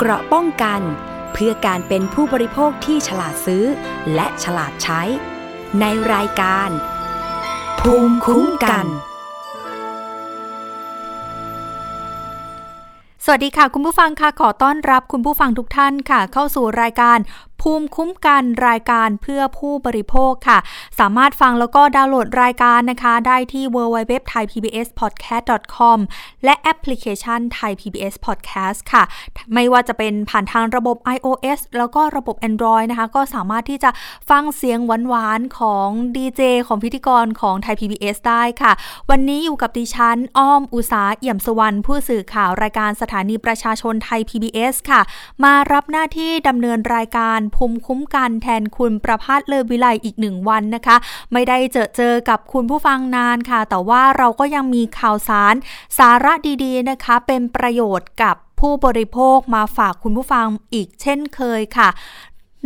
[0.00, 0.80] เกราะป้องกัน
[1.32, 3.64] เพื่อการเป็นผู้บริโภคที่ฉลาดซื้อ
[4.14, 5.02] และฉลาดใช้
[5.80, 5.84] ใน
[6.14, 6.70] รายการ
[7.80, 8.86] ภูมิคุ้มกัน
[13.24, 17.18] สวัสดีค่ะ คุณผู้ฟังค่ะขอต้อนรับคุณผู้ฟังทุกท่านค่ะ เข้าสู่รายการ
[17.70, 20.58] ภูมิคุ้มกันรายการเพื่อผู้บริโภคค่ะ
[20.98, 25.98] สามารถฟังแล้วก็ดาวน์โหลดรายการนะคะ ได้ที่ www.thaipbspodcast.com
[26.44, 29.02] และแอปพลิเคชัน Thai PBS Podcast ค่ะ
[29.54, 33.90] ไม่ว่าจะเป็นผ่านทางระบบ iOS แล้วก็ระบบ Android นะคะ ก็สามารถที่จะ
[34.30, 38.72] ฟังเสียงหวานๆของดีเจของพิธีกรของ Thai PBS ได้ค่ะ
[39.10, 45.00] วันนี้อยู่กับดิฉัน อ้อมอุสาเอี่ยมสวรรณผู้สื่อข่าวรายการสถานีประชาชนไทย PBS ค่ะ
[45.44, 50.96] มารับหน้าที่ดำเนินรายการภูมิคุ้มกันแทนคุณประพาสเลอวิไลอีกหนึ่งวันนะคะ
[51.32, 55.54] ไม่ได้เจอเจอกับคุณผู้ฟังนานค่ะ แต่ว่าเราก็ยังมีข่าวสาร
[55.98, 56.32] สาระ
[56.64, 61.88] ดีๆนะคะ เป็นประโยชน์กับผู้บริโภคมาฝากคุณผู้ฟังอีกเช่นเคยค่ะ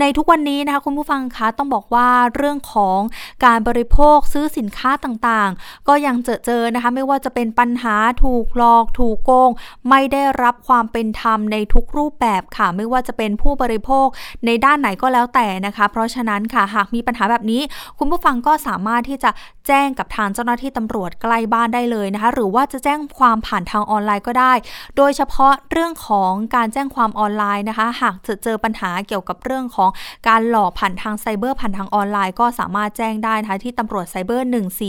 [0.00, 3.00] ในทุกวันนี้นะคะคุณผู้ฟังคะต้องบอกว่าเรื่องของ
[3.44, 9.50] การบริโภคซื้อสินค้าต่างๆ ก็ยังเจอเจอนะคะไม่ว่าจะเป็นปัญหาถูกหลอกถูกโกง
[9.90, 14.06] ไม่ได้รับความเป็นธรรมในทุกรูปแบบค่ะ ไม่ว่าจะเป็นผู้บริโภค
[14.46, 17.62] ในด้านไหนก็แล้วแต่นะคะ เพราะฉะนั้นค่ะหากมีปัญหาแบบนี้
[17.98, 19.30] คุณผู้ฟังก็สามารถที่จะ
[19.66, 24.52] แจ้งกับทางเจ้าหน้าที่ตำรวจใกล้บ้านได้เลยนะคะ หรือว่าจะแจ้งความผ่านทางออนไลน์ก็ได้
[24.96, 29.89] โดยเฉพาะเรื่องของการแจ้งความออนไลน์นะคะ หากจะเจอปัญหาเกี่ยวกับเรื่องของ
[30.28, 34.47] การหลอกผ่านทางไซเบอร์ผ่านทางออนไลน์ ก็สามารถแจ้งได้นะคะที่ตำรวจไซเบอร์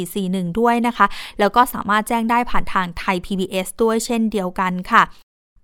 [0.07, 1.05] 1441 ด้วยนะคะ
[1.39, 5.03] แล้วก็สามารถแจ้งได้ผ่านทางไทย PBS ด้วยเช่นเดียวกันค่ะ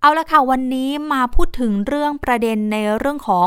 [0.00, 3.46] เอาละค่ะ วันนี้มาพูดถึงเรื่องประเด็นในเรื่องของ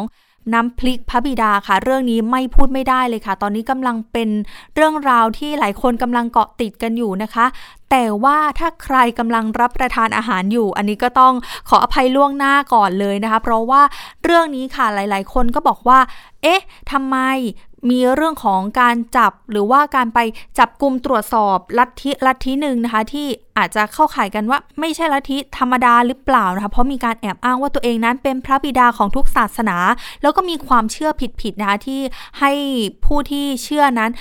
[0.53, 4.30] น้ำพริกพระบิดาค่ะ เรื่องนี้ไม่พูดไม่ได้เลยค่ะ ตอนนี้กำลังเป็น
[4.75, 7.45] เรื่องราวที่หลายคนกำลังเกาะติดกันอยู่นะคะ
[7.92, 11.33] แต่ว่าถ้าใครกำลังรับประทานอาหารอยู่ อันนี้ก็ต้อง
[11.70, 13.81] ขออภัยล่วงหน้าก่อนเลยนะคะ เพราะว่า
[14.23, 16.00] เรื่องนี้ค่ะหลาย ๆ คนก็บอกว่า
[16.44, 16.61] เอ๊ะ
[16.92, 17.17] ทำไม
[17.89, 20.19] มีเรื่องของการจับหรือว่าการไป
[20.59, 23.27] จับกลุ่มตรวจสอบลัทธิลัทธิหนึ่งนะคะที่
[23.58, 29.77] อาจจะเข้าข่ายกันว่าไม่ใช่ลัทธิธรรมดาหรือเปล่านะคะเพราะมีการแอบอ้างว่าตัวเองนั้นเป็นพระบิดาของทุกศาสนา
[30.21, 32.02] แล้วก็มีความเชื่อผิดๆนะคะที่
[32.39, 32.52] ให้
[33.05, 34.11] ผู้ที่เชื่อนั้น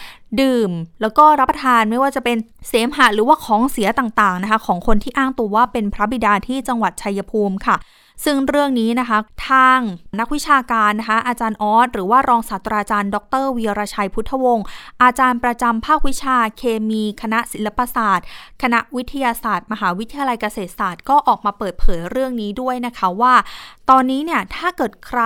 [0.43, 0.71] ดื่ม
[1.01, 2.37] แล้วก็รับประทานไม่ว่าจะเป็น
[2.69, 7.77] เสมหะหรือว่าของเสียต่างๆนะคะของคนที่อ้างตัวว่าเป็นพระบิดาที่จังหวัดชัยภูมิค่ะ
[8.25, 9.79] ซึ่งเรื่องนี้นะคะ ทาง
[10.21, 14.65] นักวิชาการนะคะ อาจารย์ออสหรือว่ารองศาสตราจารย์ ดรวีรชัยพุทธวงศ์
[15.03, 18.27] อาจารย์ประจำภาควิชาเคมี คณะศิลปศาสตร์
[18.63, 23.35] คณะวิทยาศาสตร์ มหาวิทยาลัยเกษตรศาสตร์ก็ออกมาเปิดเผยเรื่องนี้ด้วยนะคะว่า
[23.91, 25.23] ตอนนี้เนี่ยถ้าเกิดใคร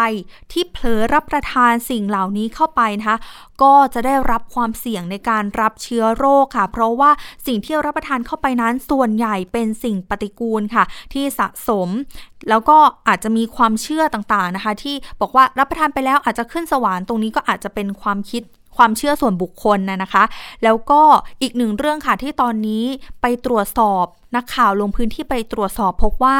[0.52, 3.18] ที่เผลอรับประทานสิ่งเหล่านี้เข้าไปนะคะ
[3.62, 7.10] ก็จะได้รับความเสี่ยงในการรับเชื้อโรคค่ะ เพราะว่า
[7.46, 11.88] สิ่งที่รับประทานเข้าไปนั้นส่วนใหญ่เป็นสิ่งปฏิกูลค่ะ ที่สะสม
[12.48, 12.76] แล้วก็
[13.08, 18.42] อาจจะมีความเชื่อต่างๆนะคะ ที่บอกว่ารับประทานไปแล้วอาจจะขึ้นสวรรค์ตรงนี้ก็อาจจะเป็นความคิด
[18.76, 20.24] ความเชื่อส่วนบุคคลนะนะคะ
[20.64, 21.00] แล้วก็
[21.42, 22.84] อีกหนึ่งเรื่องค่ะที่ตอนนี้
[23.20, 24.04] ไปตรวจสอบ
[24.36, 26.38] นักข่าวลงพื้นที่ไปตรวจสอบพบว่า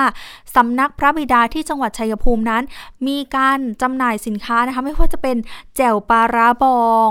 [0.56, 2.62] สำนักพระบิดาที่จังหวัดชัยภูมินั้น
[3.06, 5.36] มีการจำหน่ายสินค้านะคะไม่ว่าจะเป็น
[5.76, 7.10] แจ่วปลาร้าบอง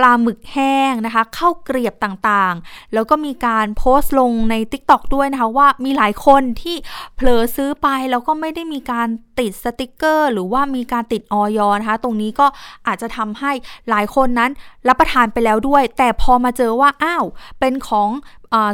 [0.00, 6.76] ปลาหมึกแห้งนะคะข้าวเกรียบต่างๆ แล้วก็มีการโพสต์ลงใน TikTok ด้วยนะคะว่ามีหลายคนที่
[7.16, 12.46] เผลอซื้อไปแล้วก็ไม่ได้มีการติดสติกเกอร์ หรือว่ามีการติดออยนะคะ ตรงนี้ก็
[12.86, 13.52] อาจจะทำให้
[13.90, 14.50] หลายคนนั้น
[14.88, 17.24] รับประทานไปแล้วด้วย แต่พอมาเจอว่าอ้าว
[17.60, 18.08] เป็นของ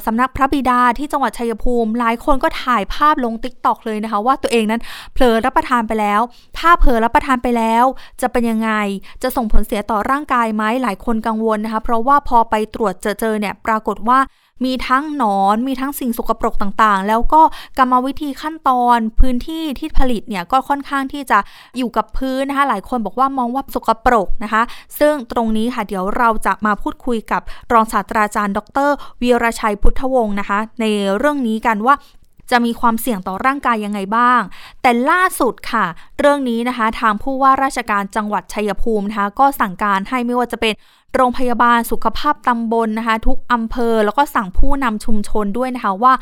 [0.06, 4.80] สำนักพระบิดาที่จังหวัดชัยภูมิ หลายคนก็ถ่ายภาพลงติ๊กตอกเลยนะคะ ว่าตัวเองนั้น
[5.12, 6.20] เผลอรับประทานไปแล้ว
[6.58, 7.84] ถ้าเผลอรับประทานไปแล้ว
[8.20, 8.70] จะเป็นยังไง
[9.22, 14.18] จะส่งผลเสียต่อร่างกายไหมหลายคนกังวลนะคะ เพราะว่าพอไปตรวจเจอเจอเนี่ยปรากฏว่า
[14.64, 17.42] มีทั้งหนอนมีทั้งสิ่งสกปรกต่างๆ แล้วก็
[17.78, 21.38] กรรมวิธีขั้นตอนพื้นที่ที่ผลิตเนี่ยก็ค่อนข้างที่จะ
[21.78, 24.62] อยู่กับพื้นนะคะหลายคนบอกว่ามองว่าสกปรกนะคะ
[24.98, 27.42] ซึ่งตรงนี้ค่ะเดี๋ยวเราจะมาพูดคุยกับ
[27.72, 28.90] รองศาสตราจารย์ ดร
[29.22, 30.84] วีรชัยพุทธวงศ์นะคะ ใน
[31.18, 31.96] เรื่องนี้กันว่า
[32.50, 34.40] จะมีความเสี่ยงต่อร่างกายยังไงบ้าง
[34.82, 35.86] แต่ล่าสุดค่ะ
[36.18, 40.72] เรื่องนี้นะคะ ทางผู้ว่าราชการจังหวัดชัยภูมินะคะ ก็สั่งการให้ไม่ว่าจะเป็น
[41.16, 46.14] โรงพยาบาลสุขภาพตำบลนะคะ ทุกอำเภอแล้วก็สั่งผู้นำชุมชนด้วยนะคะว่า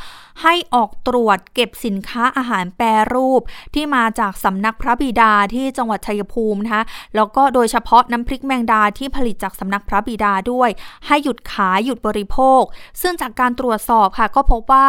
[0.43, 3.41] ให้ออกตรวจเก็บสินค้าอาหารแปรรูป
[3.75, 6.83] ที่มาจากสำนักพระบิดาที่จังหวัดชัยภูมินะคะ
[7.17, 10.71] แล้วก็โดยเฉพาะน้ำพริกแมงดาที่ผลิตจากสำนักพระบิดาด้วย
[11.07, 12.63] ให้หยุดขายหยุดบริโภค
[13.03, 14.87] ซึ่งจากการตรวจสอบค่ะ ก็พบว่า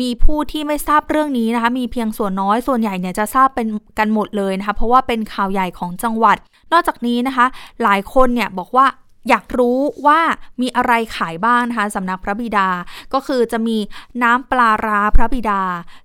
[0.00, 3.68] มีผู้ที่ไม่ทราบเรื่องนี้นะคะ มีเพียงส่วนน้อยส่วนใหญ่เนี่ยจะทราบเป็น
[3.98, 6.36] กันหมดเลยนะคะ เพราะว่าเป็นข่าวใหญ่ของจังหวัด
[6.72, 7.46] นอกจากนี้นะคะ
[7.82, 8.86] หลายคนเนี่ยบอกว่า
[9.28, 10.20] อยากรู้ว่า
[10.60, 12.68] มีอะไรขายบ้างนะคะสำนักพระบิดา
[13.12, 13.78] ก็คือจะมี
[14.22, 15.60] น้ำปลาร้าพระบิดา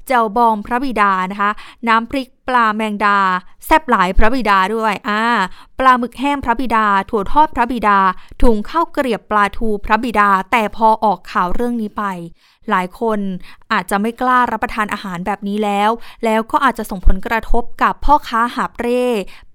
[0.07, 1.51] เจลบองพระบิดานะคะ
[1.87, 3.19] น้ำพริกปลาแมงดา
[3.65, 5.23] แซบหลายพระบิดาด้วยอ่า
[5.79, 7.99] ปลาหมึกแห้งพระบิดา ถั่วทอดพระบิดา
[8.41, 12.03] ถุงข้าวเกลียบปลาทูพระบิดา แต่พอออกข่าวเรื่องนี้ไป
[12.69, 13.19] หลายคน
[13.71, 15.89] อาจจะไม่กล้ารับประทานอาหารแบบนี้แล้ว
[16.25, 19.05] แล้วก็อาจจะส่งผลกระทบกับพ่อค้าหาบเร่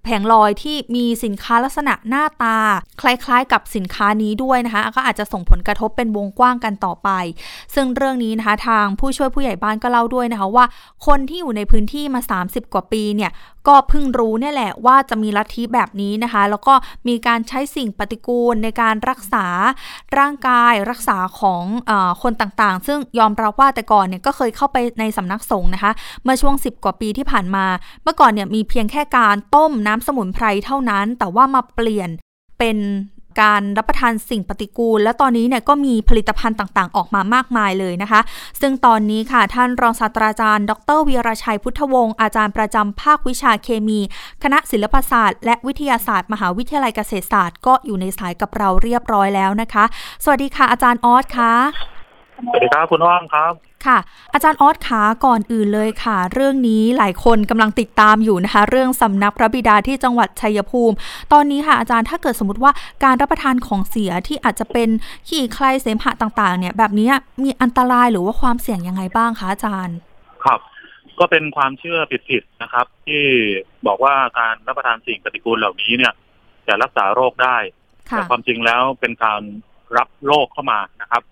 [0.06, 2.56] แผงลอยที่มีสินค้าลักษณะหน้าตา
[3.00, 7.08] คล้ายๆ กับสินค้านี้ด้วยนะคะ ก็อาจจะส่งผลกระทบเป็นวงกว้างกันต่อไป
[7.74, 10.64] ซึ่งเรื่องนี้นะคะทางผู้ช่วยผู้ใหญ่บ้านก็เล่าด้วยนะคะว่า
[11.06, 13.30] คนที่อยู่ในพื้นที่มา 30 กว่าปีเนี่ย
[13.68, 16.74] ก็เพิ่งรู้เนี่ยแหละว่าจะมีลัทธิแบบนี้นะคะ แล้วก็
[17.08, 19.46] มีการใช้สิ่งปฏิกูลในการรักษา
[20.18, 21.92] ร่างกายรักษาของอ
[22.22, 25.92] คนต่างๆ ซึ่งยอมรับว่าแต่ก่อนเนี่ยก็เคยเข้าไปในสำนักสงฆ์นะคะ
[26.22, 27.66] เมื่อช่วง 10 กว่าปีที่ผ่านมา
[28.02, 32.10] เมื่อก่อนเนี่ยมีเพียงแค่การต้มน้ำสมุนไพรเท่านั้น แต่ว่ามาเปลี่ยน
[32.58, 32.78] เป็น
[33.40, 38.20] การรับประทานสิ่งปฏิกูล และตอนนี้เนี่ยก็มีผลิตภัณฑ์ต่างๆ ออกมามากมายเลยนะคะ
[38.60, 44.00] ซึ่งตอนนี้ค่ะท่านรองศาสตราจารย์ ดรวีรชัยพุทธวงศ์อาจารย์ประจำภาควิชาเคมี
[44.42, 49.84] คณะศิลปศาสตร์ และวิทยาศาสตร์ มหาวิทยาลัยเกษตรศาสตร์ก็อยู่ในสายกับเราเรียบร้อยแล้วนะคะ
[50.24, 51.54] สวัสดีค่ะอาจารย์ออสค่ะ
[52.46, 53.98] สวัสดีครับคุณอ้อมครับ ค่ะ
[54.32, 60.94] อาจารย์ออสขาก่อนอื่นเลยค่ะ เรื่องนี้หลายคนกำลังติดตามอยู่นะคะ เรื่องสำนักพระบิดาที่จังหวัดชัยภูมิ
[61.32, 62.72] ตอนนี้ค่ะอาจารย์ถ้าเกิดสมมติว่า
[63.04, 64.88] การรับประทานของเสียที่อาจจะเป็น
[65.28, 67.10] ขี้ใครเสมหะต่างๆ เนี่ย แบบนี้
[67.42, 69.96] มีอันตรายหรือว่าความเสี่ยงยังไงบ้างคะอาจารย์
[70.44, 70.60] ครับ
[71.18, 71.98] ก็เป็นความเชื่อ
[72.30, 73.24] ผิดๆนะครับ ที่
[73.86, 76.12] บอกว่าการรับประทานสิ่งปฏิกูลเหล่านี้เนี่ย
[76.66, 77.56] จะรักษาโรคได้
[78.04, 79.42] แต่ความจริงแล้วเป็นการ
[79.96, 81.22] รับโรคเข้ามานะครับ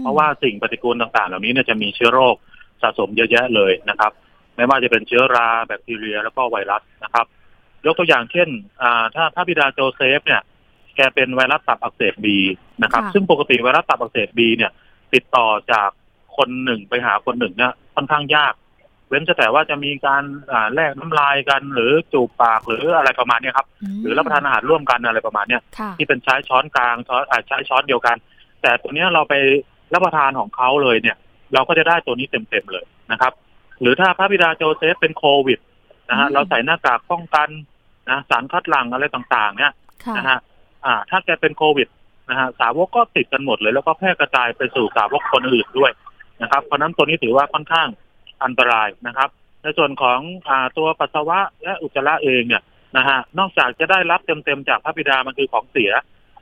[0.00, 2.36] เพราะว่าสิ่งปฏิกูลต่างๆ เหล่านี้เนี่ยจะมีเชื้อโรค
[2.82, 4.12] สะสมเยอะแยะเลยนะครับ
[4.56, 7.26] ไม่ว่าจะเป็นเชื้อราแบคทีเรียแล้วก็ไวรัสนะครับ
[7.86, 8.48] ยกตัวอย่างเช่น
[9.14, 10.42] ถ้าพระบิดาโจเซฟเนี่ย
[10.96, 12.38] แกเป็นไวรัสตับอักเสบบี
[12.82, 14.70] นะครับ ซึ่งปกติไวรัสตับอักเสบบีเนี่ย
[15.14, 15.90] ติดต่อจาก
[16.36, 18.54] คนหนึ่งไปหาคนหนึ่งเนี่ยค่อนข้างยาก
[19.08, 20.22] เว้นแต่ว่าจะมีการ
[20.74, 23.66] แลกน้ำลายกัน หรือจูบปากหรืออะไรประมาณนี้ครับ
[24.02, 25.62] หรือรับประทานอาหารร่วมกันอะไรประมาณเนี้ย
[25.98, 28.16] ที่เป็นใช้ช้อนกลางช้อนใช้ช้อนเดียวกัน
[28.62, 29.34] แต่ตัวนี้เราไป
[29.92, 31.16] รับประทานของเขาเลยเนี่ย
[31.54, 33.32] เราก็จะได้ตัวนี้เต็มๆเลยนะครับ
[33.80, 35.58] หรือถ้าพระบิดาโจเซฟเป็นโควิด
[36.10, 37.48] นะฮะเราใส่หน้ากากป้องกัน
[38.10, 39.72] นะสารคัดหลั่งอะไรต่างๆ เนี่ย
[40.16, 40.38] นะฮะ
[40.84, 41.88] อ่า ถ้าแกเป็นโควิด
[42.30, 45.92] นะฮะสาวกก็ติดกันหมดเลยแล้วก็แพร่กระจายไปสู่สาวกคนอื่นด้วย
[46.42, 47.88] นะครับ เพราะนั้นตัวนี้ถือว่าค่อนข้าง
[48.44, 49.28] อันตรายนะครับ
[49.62, 50.18] ในส่วนของ
[50.48, 52.62] อ่าตัวปัสสาวะและอุจจาระเองเนี่ย
[52.96, 55.90] นะฮะนอกจากจะได้รับเต็มๆจากพระบิดามันคือของเสีย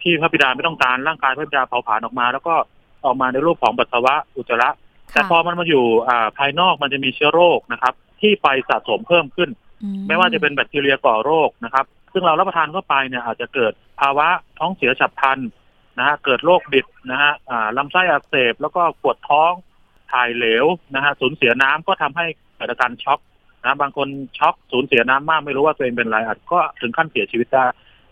[0.07, 2.55] ที่พระบิดาไม่ต้องการร่างกายพระบิดาเผาผลาญออกมา แล้วก็
[3.05, 4.69] ออกมาในรูปของปัสสาวะอุจจาระ
[5.13, 9.51] แต่พอมันมาอยู่อ่าภายนอกมันจะมีเชื้อโรคนะครับ ที่ไปสะสมเพิ่มขึ้น
[10.09, 15.39] ไม่ว่าจะเป็นแบคทีเรียก่อโรคนะครับ ซึ่งเรารับประทานเข้าไปเนี่ยอาจจะเกิดภาวะท้องเสียฉับพลัน
[15.99, 17.33] นะฮะเกิดโรคบิดนะฮะ
[17.77, 19.53] ลำไส้อักเสบแล้วก็ปวดท้อง
[20.13, 20.65] ถ่ายเหลว
[20.95, 22.27] นะฮะสูญเสียน้ำก็ทำให้
[22.57, 23.21] เกิดอาการช็อก
[23.63, 24.09] นะบางคน
[24.39, 27.65] ช็อกสูญเสียน้ำมากไม่รู้ว่าตัวเองเป็นอะไรอาจก็ถึงขั้นเสียชีวิตได้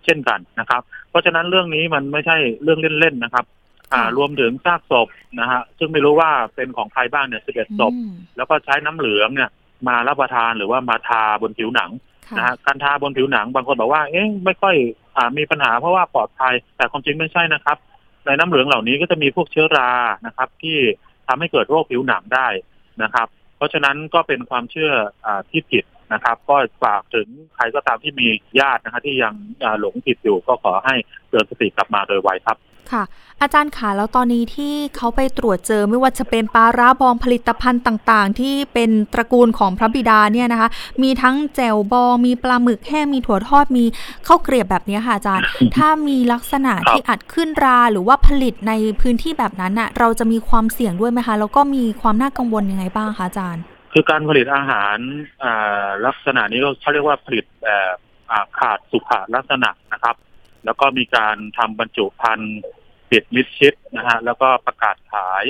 [0.05, 3.45] เช่นกันนะครับ เพราะฉะนั้นเรื่องนี้มันไม่ใช่เรื่องเล่นๆนะครับ
[3.93, 5.09] อ่ารวมถึงซากศพ
[5.41, 7.93] นะฮะซึ่งไม่รู้ว่าเป็นของใครบ้างเนี่ยสิบเอ็ดศพ
[8.37, 9.51] แล้วก็ใช้น้ำเหลืองเนี่ย
[9.89, 11.91] มารับประทานหรือว่ามาทาบนผิวหนัง
[12.37, 14.77] นะฮะการทาบนผิวหนังบางคนบอกว่า เอ๊ะไม่ค่อย
[15.17, 17.77] อ่ามีปัญหาเพราะว่าปลอดภัย แต่ความจริงไม่ใช่นะครับ
[18.27, 19.91] ในน้ำเหลืองเหล่านี้ก็จะมีพวกเชื้อรา
[20.27, 20.79] นะครับ ที่
[21.27, 22.49] ทำให้เกิดโรคผิวหนังได้
[23.03, 24.93] นะครับ เพราะฉะนั้นก็เป็นความเชื่อ
[25.27, 28.29] อ่าที่ผิด นะครับ ก็ฝากถึงใครก็ตามที่มี
[28.61, 29.35] ญาตินะคะที่ยัง
[29.81, 30.95] หลงผิดอยู่ก็ขอให้
[31.29, 32.59] เตือนสติกลับมาโดยไวครับ
[32.93, 33.05] ค่ะ
[33.43, 40.69] อาจารย์ขาแล้วตอนนี้ที่เขาไปตรวจเจอไม่ว่าจะเป็นปลาร้าบองผลิตภัณฑ์ต่างๆ ที่เป็นตระกูลของพระบิดาเนี่ยนะคะ
[41.03, 43.85] มีทั้งแจวบองมีปลาหมึกแห้งมีถั่วทอดมี
[44.27, 45.45] ข้าวเกรียบแบบนี้ค่ะอาจารย์
[45.77, 53.63] ถ้ามีลักษณะที่อัดขึ้นราหรือว่าผลิตในพื้นที่แบบนั้นอะ เราจะมีความเสี่ยงด้วยไหมคะ แล้วก็มีความน่ากังวลยังไงบ้างคะอาจารย์
[53.97, 54.99] คือการผลิตอาหาร
[56.07, 57.97] ลักษณะนี้เขาเรียกว่าผลิตแบบ
[58.59, 60.17] ขาดสุขลักษณะนะครับ
[60.65, 62.57] แล้วก็มีการทำบรรจุภัณฑ์
[63.11, 65.45] ปิดมิดชิดนะฮะแล้วก็ประกาศขาย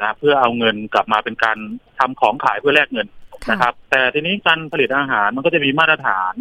[0.00, 1.58] นะเพื่อเอาเงินกลับมาเป็นการ
[1.98, 3.06] ทำของขายเพื่อแลกเงิน
[3.50, 6.34] นะครับ แต่ทีนี้การผลิตอาหารมันก็จะมีมาตรฐาน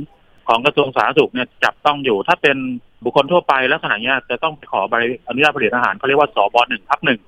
[0.48, 2.58] ของกระทรวงสาธารณสุขเนี่ยจับต้องอยู่ ถ้าเป็น
[3.04, 4.96] บุคคลทั่วไปลักษณะนี้จะต้องไปขอใบ
[5.28, 7.20] อนุญาตผลิตอาหารเขาเรียกว่าสบหนึ่งทับหนึ่ง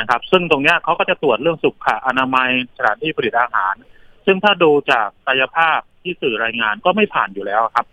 [0.00, 3.74] นะครับ ซึ่งตรงนี้เขาก็จะตรวจเรื่องสุขอนามัยสถานที่ผลิตอาหาร
[4.26, 7.86] ซึ่งถ้าดูจากกายภาพที่สื่อรายงานก็ไม่ผ่านอยู่แล้วครับ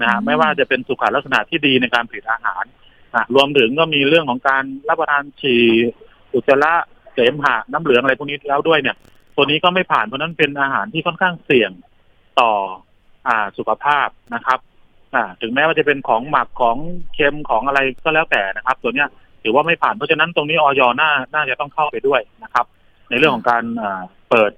[0.00, 2.64] นะฮะไม่ว่าจะเป็นสุขลักษณะที่ดีในการผลิตอาหาร
[3.14, 5.62] นะรวมถึงก็มีเรื่องของการรับประทานฉี่
[6.34, 6.72] อุจจาระ
[7.12, 8.96] เสมหะน้ำเหลืองอะไรพวกนี้แล้วด้วยเนี่ย
[9.36, 11.70] ตัวนี้ก็ไม่ผ่านเพราะนั้นเป็นอาหารที่ค่อนข้างเสี่ยง
[12.40, 12.52] ต่อ
[13.28, 14.58] อ่าสุขภาพนะครับ
[15.14, 16.76] อ่าถึงแม้ว่าจะเป็นของหมักของ
[17.14, 19.08] เค็มของอะไรก็แล้วแต่นะครับ ตัวเนี้ย
[19.42, 22.66] ถือว่าไม่ผ่านเพราะฉะนั้นตรงนี้อย.น่าน่าจะต้องเข้าไปด้วยนะครับ
[23.10, 23.62] ในเรื่องของการ
[24.30, 24.52] เปิด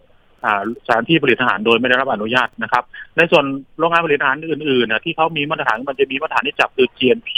[0.87, 2.85] สถานที่ผลิตอาหารโดยไม่ได้รับอนุญาตนะครับ
[3.17, 3.45] ในส่วน
[3.79, 7.31] โรงงานผลิตอาหารอื่นๆนะที่เขามีมาตรฐานมันจะมีมาตรฐานที่จับคือ GMP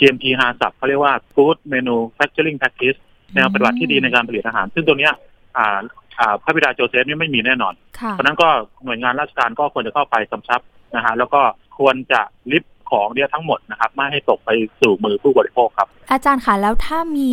[0.00, 2.98] GMP HACCP เขาเรียกว่า Good Manufacturing Practice
[3.34, 5.10] แนวปฏิบัติที่ดีในการผลิตอาหาร ซึ่งตรงนี้
[5.56, 5.78] อ่า
[6.18, 7.74] อ่าพระบิดาโจเซฟนี่ไม่มีแน่นอน
[8.10, 8.48] เพราะนั้นก็
[8.84, 10.60] หน่วยงานราชการก็ควรจะเข้าไปกำชับ
[10.96, 11.40] นะฮะแล้วก็
[11.78, 12.20] ควรจะ
[12.52, 17.32] ลิฟ ของเนี่ยทั้งหมดนะครับ ไม่ให้ตกไปสู่มือผู้บริโภคครับ อาจารย์ค่ะแล้วถ้ามี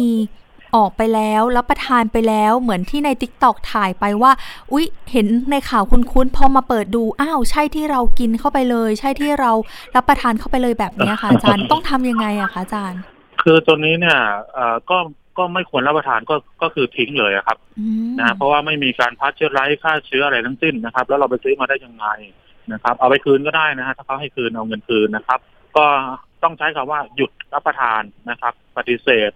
[0.76, 4.32] ออกไปแล้วรับประทานไปแล้วเหมือนที่ในทิกตอกถ่ายไปว่า
[4.72, 9.52] อุ๊ย เห็นในข่าวคุ้นๆพอมาเปิดดูอ้าวใช่ที่เรากินเข้าไปเลย ใช่ที่เรา
[9.96, 13.02] รับประทานเข้าไปเลยแบบนี้ค่ะอาจารย์ต้องทำยังไงอะคะอาจารย์
[13.44, 14.18] คือตัวนี้เนี่ย
[14.54, 14.98] เอ่อก็
[15.38, 17.58] ก็ไม่ควรรับประทานก็ก็คือทิ้งเลยครับ
[18.20, 22.06] นะเพราะว่าไม่มีการพัชเชื้อไรฆ่าเชื้ออะไรทั้งสิ้นนะครับ แล้วเราไปซื้อมาได้ยังไง
[22.74, 25.40] นะครับ เอาไปคืนก็ได้นะฮะถ้าเขาให้คืนเอาเงินคืนนะครับ
[25.78, 25.86] ก็
[26.44, 29.32] ต้องใช้คำว่าหยุดรับประทานนะครับ ปฏิเสธ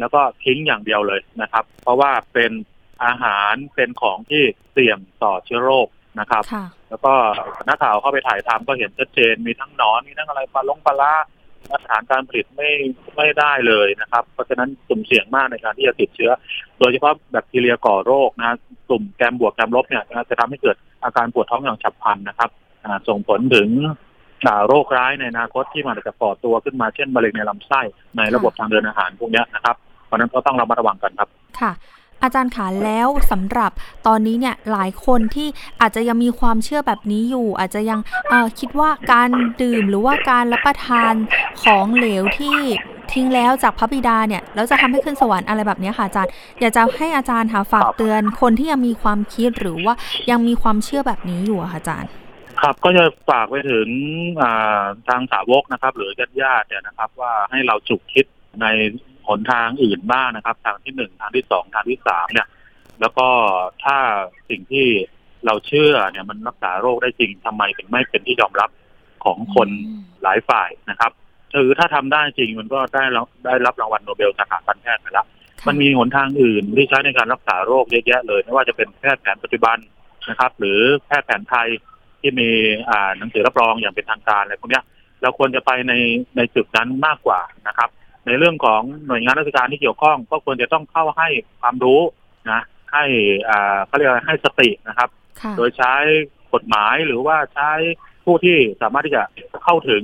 [0.00, 2.52] แล้วก็ทิ้งอย่างเดียวเลยนะครับ เพราะว่าเป็น
[3.04, 4.42] อาหารเป็นของที่
[4.72, 5.88] เสี่ยงต่อเชื้อโรค
[6.20, 6.42] นะครับ
[6.88, 7.12] แล้วก็
[7.68, 11.14] นักข่าวเข้าไปถ่ายทำก็เห็นชัดเจนมีทั้งนอนมีทั้งอะไรปลาลงปลา
[11.70, 12.70] มาตรฐานการผลิตไม่
[13.16, 16.30] ไม่ได้เลยนะครับ เพราะฉะนั้นสุ่มเสี่ยงมากในการที่จะติดเชื้อ
[16.78, 18.56] โดยเฉพาะแบคทีเรียก่อโรคนะ
[18.88, 22.50] กลุ่มแกมบวกแกมลบเนี่ยจะทำให้เกิดอาการปวดท้องอย่างฉับพลันนะครับ
[23.08, 23.68] ส่งผลถึง
[24.68, 27.80] โรคร้ายในอนาคตที่มันจะก่อตัวขึ้นมาเช่นมะเร็งในลำไส้
[28.16, 31.28] ในระบบทางเดินอาหารพวกนี้นะครับ เพราะนั้นก็ต้องระมัดระวังกันครับ
[31.60, 31.72] ค่ะ
[32.22, 33.72] อาจารย์ขาแล้วสำหรับ
[34.06, 35.48] ตอนนี้เนี่ยหลายคนที่
[35.80, 38.00] อาจจะยังมีความเชื่อแบบนี้อยู่ อาจจะยัง
[38.58, 39.28] คิดว่าการ
[39.62, 41.14] ดื่มหรือว่าการรับประทาน
[41.64, 42.58] ของเหลวที่
[43.12, 46.30] ทิ้งแล้วจากพระบิดาเนี่ยแล้วจะทำให้ขึ้นสวรรค์อะไรแบบนี้ค่ะอาจารย์
[46.60, 49.94] อยากจะให้อาจารย์หาฝากเตือนคนที่ยังมีความคิดหรือว่า
[50.30, 52.10] ยังมีความเชื่อแบบนี้อยู่ค่ะอาจารย์
[52.62, 53.88] ครับก็จะฝากไปถึง
[55.08, 58.26] ทางสาวกนะครับ หรือญาติญาติเนี่ยนะครับ ว่าให้เราจุกคิด
[58.62, 58.66] ใน
[59.28, 62.48] หนทางอื่นบ้างนะครับ ทางที่หนึ่งทางที่สองทางที่สามเนี่ย
[63.00, 63.28] แล้วก็
[63.84, 63.96] ถ้า
[64.50, 64.86] สิ่งที่
[65.46, 68.70] เราเชื่อเนี่ยมันรักษาโรคได้จริงทำไมถึงไม่เป็นที่ยอมรับ
[69.24, 69.68] ของคน
[70.22, 71.12] หลายฝ่ายนะครับ
[71.54, 73.04] คือถ้าทำได้จริงมันก็ได้
[73.44, 75.26] ได้รับรางวัลโนเบลสาขาการแพทย์ไปแล้ว
[75.66, 79.78] มันมีหนทางอื่นที่ใช้ในการรักษาโรคเยอะแยะเลยไม่ว่าจะเป็นแพทย์แผนปัจจุบัน
[80.30, 81.68] นะครับ หรือแพทย์แผนไทย
[82.20, 82.48] ที่มี
[82.90, 84.80] อ่าหนังสือรับรองอย่างเป็นทางการอะไรพวกนี้
[85.22, 85.92] เราควรจะไปใน
[86.36, 87.90] ในจุดนั้นมากกว่านะครับ
[88.26, 91.28] ในเรื่องของหน่วยงานราชการที่เกี่ยวข้อง ก็ควรจะต้องเข้าให้
[91.60, 92.00] ความรู้
[92.50, 92.60] นะ
[92.92, 93.04] ให้
[93.48, 95.08] อ่าเขาเรียกให้สตินะครับ
[95.56, 95.94] โดยใช้
[96.54, 97.70] กฎหมายหรือว่าใช้
[98.24, 99.22] ผู้ที่สามารถที่จะ
[99.64, 100.02] เข้าถึง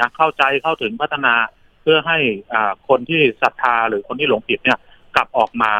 [0.00, 1.34] นะเข้าใจเข้าถึงพัฒนา
[1.82, 2.18] เพื่อให้
[2.52, 4.78] อ่าคนที่ศรัทธาหรือคนที่หลงผิดเนี่ย
[5.16, 5.72] กลับออกมา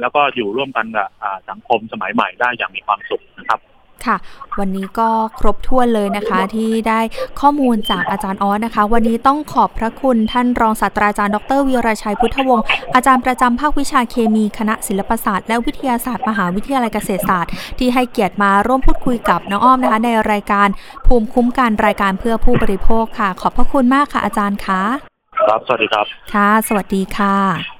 [0.00, 1.08] แล้วก็อยู่ร่วมกันกับ
[1.48, 3.60] สังคมสมัยใหม่ได้อย่างมีความสุขนะครับ
[4.06, 4.16] ค่ะ
[4.58, 5.08] วันนี้ก็
[5.38, 7.00] ครบถ้วนเลยนะคะ ที่ได้
[7.40, 20.68] ข้อมูลจากอาจารย์ออสนะคะ วันนี้ต้องขอบพระคุณท่านรองศาสตราจารย์ดรวีรชัยพุทธวงศ์อาจารย์ประจำภาควิชาเคมีคณะศิลปศาสตร์ และวิทยาศาสตร์มหาวิทยาลัยเกษตรศาสตร์ ที่ให้เกียรติมาร่วมพูดคุยกับน้องอ้อมนะคะ ในรายการ
[21.06, 24.82] ภูมิคุ้มกันรายการเพื่อผู้บริโภคค่ะ ขอบพระคุณมากค่ะอาจารย์คะ
[25.48, 27.73] ครับสวัสดีครับ ค่ะ สวัสดีค่ะ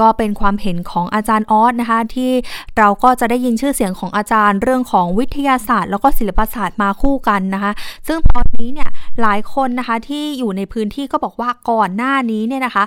[0.00, 2.32] ก็เป็นความเห็นของอาจารย์ออสนะคะ ที่
[2.78, 7.72] เราก็จะได้ยินชื่อเสียงของอาจารย์ เรื่องของวิทยาศาสตร์ แล้วก็ศิลปศาสตร์มาคู่กันนะคะ
[8.06, 8.90] ซึ่งตอนนี้เนี่ย
[9.22, 12.84] หลายคนนะคะที่อยู่ในพื้นที่ก็บอกว่าก่อนหน้านี้เนี่ยนะคะ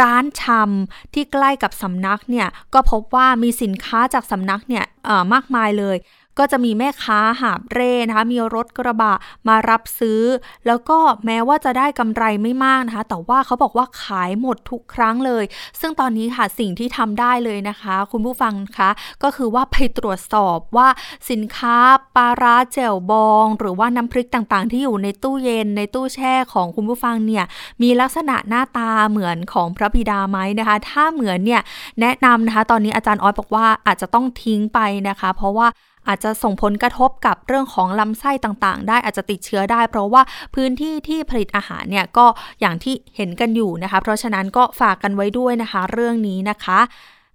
[0.00, 4.84] ร้านชำที่ใกล้กับสำนักเนี่ยก็พบว่ามีสินค้าจากสำนักเนี่ย
[5.32, 5.96] มากมายเลย
[6.38, 9.12] ก็จะมีแม่ค้าหาบเร่นะคะ มีรถกระบะ
[9.48, 10.22] มารับซื้อ
[10.66, 15.44] แล้วก็แม้ว่าจะได้กำไรไม่มากนะคะ แต่ว่าเขาบอกว่าขายหมดทุกครั้งเลย
[15.80, 18.90] ซึ่งตอนนี้ค่ะสิ่งที่ทำได้เลยนะคะ คุณผู้ฟังคะ
[19.22, 20.88] ก็คือว่าไปตรวจสอบว่า
[21.30, 21.76] สินค้า
[22.16, 27.44] ปลาร้าแจ่วบอง หรือว่าน้ำพริกต่างๆ ที่อยู่ในตู้เย็นในตู้แช่ของคุณผู้ฟังเนี่ย
[27.82, 31.62] มีลักษณะหน้าตาเหมือนของพระบิดาไหมนะคะ ถ้าเหมือนเนี่ย
[32.00, 34.78] แนะนำนะคะ ตอนนี้อาจารย์ออสบอกว่าอาจจะต้องทิ้งไป
[35.08, 35.68] นะคะ เพราะว่า
[36.08, 40.22] อาจจะส่งผลกระทบกับเรื่องของลำไส้ต่างๆ ได้อาจจะติดเชื้อได้ เพราะว่า
[40.54, 42.26] พื้นที่ที่ผลิตอาหารเนี่ยก็
[42.60, 46.80] อย่างที่เห็นกันอยู่นะคะ เพราะฉะนั้นก็ฝากกันไว้ด้วยนะคะ เรื่องนี้นะคะ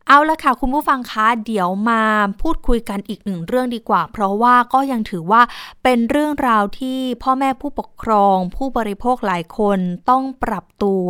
[0.07, 2.03] เอาละค่ะ คุณผู้ฟังคะเดี๋ยวมา
[2.41, 5.41] พูดคุยกันอีกหนึ่งเรื่องดีกว่า เพราะว่าก็ยังถือว่า
[5.83, 11.07] เป็นเรื่องราวที่พ่อแม่ผู้ปกครอง ผู้บริโภคหลายคนต้องปรับตัว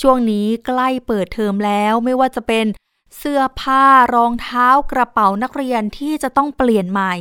[0.00, 2.66] ช่วงนี้ใกล้เปิดเทอมแล้ว ไม่ว่าจะเป็น
[3.18, 3.84] เสื้อผ้า
[4.14, 7.14] รองเท้ากระเป๋านักเรียนที่จะต้องเปลี่ยนใหม่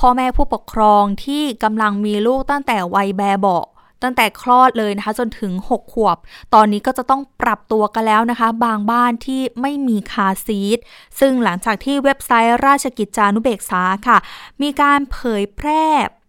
[0.00, 3.60] พ่อแม่ผู้ปกครองที่กำลังมีลูกตั้งแต่วัยแบเบา
[4.02, 6.16] ตั้งแต่คลอดเลยนะคะ จนถึง 6 ขวบ
[6.54, 10.78] ตอนนี้ก็จะต้องปรับตัวกันแล้วนะคะ บางบ้านที่ไม่มีคาซีท
[11.20, 14.18] ซึ่งหลังจากที่เว็บไซต์ราชกิจจานุเบกษาค่ะ
[14.62, 15.84] มีการเผยแพร่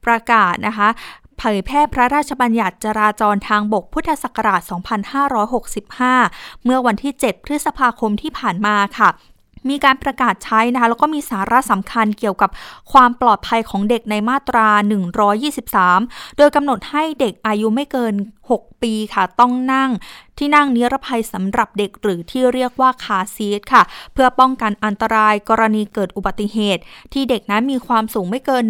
[0.05, 0.89] ประกาศนะคะ
[1.37, 4.61] เผยแพร่พระราชบัญญัติจราจรทางบกพุทธศักราช
[5.43, 9.09] 2565 เมื่อวันที่ 7 พฤษภาคมที่ผ่านมาค่ะ
[9.69, 12.49] มีการประกาศใช้นะคะแล้วก็มีสาระสำคัญเกี่ยวกับ
[12.91, 14.67] ความปลอดภัยของเด็กในมาตรา
[15.53, 18.13] 123 โดยกำหนดให้เด็กอายุไม่เกิน
[18.49, 19.91] 6 ปีค่ะ ต้องนั่ง
[20.39, 26.81] ที่นั่งนิรภัยสำหรับเด็กหรือที่เรียกว่าคาซีทค่ะ เพื่อป้องกันอันตรายกรณีเกิดอุบัติเหตุ
[27.13, 28.63] ที่เด็กนั้นมีความสูงไม่เกิน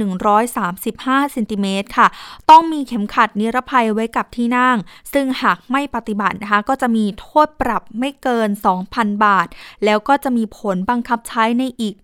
[0.63, 2.07] 135เซนติเมตรค่ะ
[2.49, 4.77] ต้องมีเข็มขัดนิรภัยไว้กับที่นั่ง
[5.13, 8.49] ซึ่งหากไม่ปฏิบัตินะคะ ก็จะมีโทษปรับไม่เกิน
[8.87, 9.47] 2,000 บาท
[9.85, 11.95] แล้วก็จะมีผลบังคับใช้ในอีก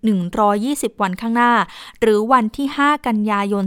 [0.47, 1.53] 120 วันข้างหน้า
[2.01, 3.63] หรือวันที่ 5 กันยายน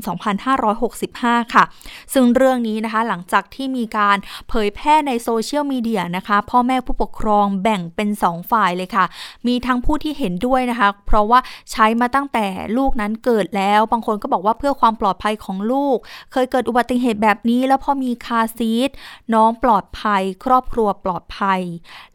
[0.74, 1.64] 2565 ค่ะ
[2.12, 4.16] ซึ่งเรื่องนี้นะคะหลังจากที่มีการ
[4.48, 9.04] เผยแพร่ในโซเชียลมีเดียนะคะ พ่อแม่ผู้ปกครองแบ่งเป็น 2 ฝ่ายเลยค่ะ
[9.46, 11.38] มีทั้งผู้ที่เห็นด้วยนะคะ เพราะว่า
[11.70, 15.96] ใช้มาตั้งแต่ลูกนั้นเกิดแล้ว บางคนก็บอกว่าเพื่อความปลอดภัยของลูก
[16.32, 18.90] เคยเกิดอุบัติเหตุแบบนี้ แล้วพอมีคาซีท
[19.34, 21.60] น้องปลอดภัย ครอบครัวปลอดภัย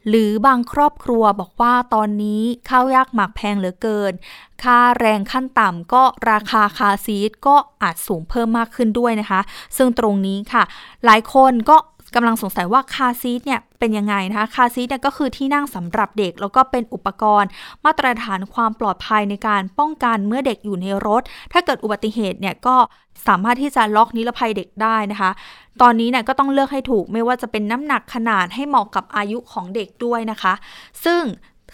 [0.07, 4.13] หรือบางครอบครัวบอกว่าตอนนี้ข้าวยากหมากแพงเหลือเกิน
[4.63, 9.39] ค่าแรงขั้นต่ำก็ราคาคาซีทก็ อาจสูงเพิ่มมากขึ้นด้วยนะคะ
[9.77, 10.63] ซึ่งตรงนี้ค่ะ
[11.05, 11.77] หลายคนก็
[12.15, 17.49] กำลังสงสัยว่าคาซีทเนี่ยเป็นยังไงนะคะ คาซีทเนี่ยก็คือที่นั่งสำหรับเด็ก แล้วก็เป็นอุปกรณ์
[17.85, 21.21] มาตรฐานความปลอดภัยในการป้องกันเมื่อเด็กอยู่ในรถ
[21.53, 22.75] ถ้าเกิดอุบัติเหตุเนี่ยก็
[23.27, 25.31] สามารถที่จะล็อกนิรภัยเด็กได้นะคะ
[25.81, 30.53] ตอนนี้เนี่ยก็ต้องเลือกให้ถูกไม่ว่าจะเป็นน้ำหนักขนาดให้เหมาะกับอายุของเด็กด้วยนะคะ
[31.05, 31.21] ซึ่ง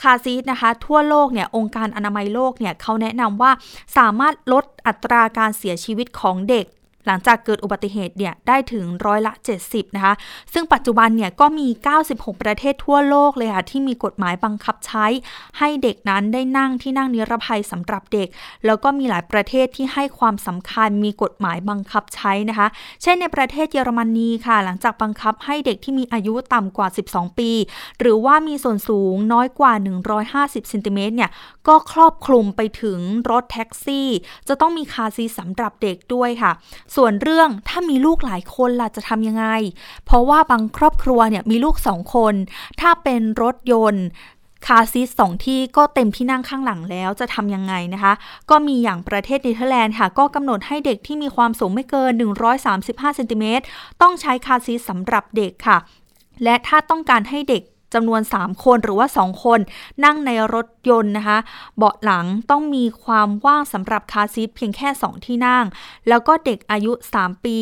[0.02, 3.52] คาซีดนะคะทั่วโลกเนี่ยองค์การอนามัยโลกเนี่ยเขาแนะนำว่า
[3.98, 6.66] สามารถลดอัตราการเสียชีวิตของเด็ก
[7.06, 9.34] หลังจากเกิดอุบัติเหตุเนี่ยได้ถึงร้อยละ
[9.64, 10.14] 70 นะคะ
[10.54, 11.68] ซึ่งปัจจุบันเนี่ยก็มี
[12.06, 15.06] 96 ประเทศทั่วโลกเลยค่ะ ที่มีกฎหมายบังคับใช้
[15.58, 18.28] ให้เด็กนั้นได้นั่งที่นั่งนิรภัยสำหรับเด็ก
[18.66, 22.68] แล้วก็มีหลายประเทศที่ให้ความสำคัญมีกฎหมายบังคับใช้นะคะ
[23.02, 27.52] เช่นในประเทศเยอรมนีค่ะ หลังจากบังคับให้เด็กที่มีอายุต่ำกว่า 12 ปี
[28.00, 29.74] หรือว่ามีส่วนสูงน้อยกว่า
[30.22, 31.30] 150เซนติเมตรเนี่ย
[31.68, 33.00] ก็ครอบคลุมไปถึง
[33.32, 34.08] รถแท็กซี่
[34.48, 36.52] จะต้องมีคาซีสำหรับเด็กด้วยค่ะ
[36.96, 39.46] ส่วนเรื่องถ้ามีลูกหลายคนล่ะจะทำยังไง
[40.06, 42.34] เพราะว่าบางครอบครัวเนี่ยมีลูกสองคน
[42.82, 44.06] ถ้าเป็นรถยนต์
[44.68, 48.14] คาร์ซีทสองที่ก็เต็มที่นั่งข้างหลังแล้วจะทำยังไงนะคะ
[48.50, 52.12] ก็มีอย่างประเทศเนเธอร์แลนด์ค่ะ ก็กำหนดให้เด็กที่มีความสูงไม่เกิน
[52.66, 53.64] 135เซนติเมตร
[54.02, 55.78] ต้องใช้คาร์ซีทสำหรับเด็กค่ะ
[56.44, 57.64] และถ้าต้องการให้เด็ก
[57.96, 59.60] จำนวน 3 คนหรือว่า 2 คน
[60.06, 61.38] นั่งในรถยนต์นะคะ
[61.78, 65.66] เบาะหลังต้องมีความว่างสำหรับคาร์ซีทเพียงแค่ 2 ที่นั่ง
[66.08, 67.60] แล้วก็เด็กอายุ 3 ปี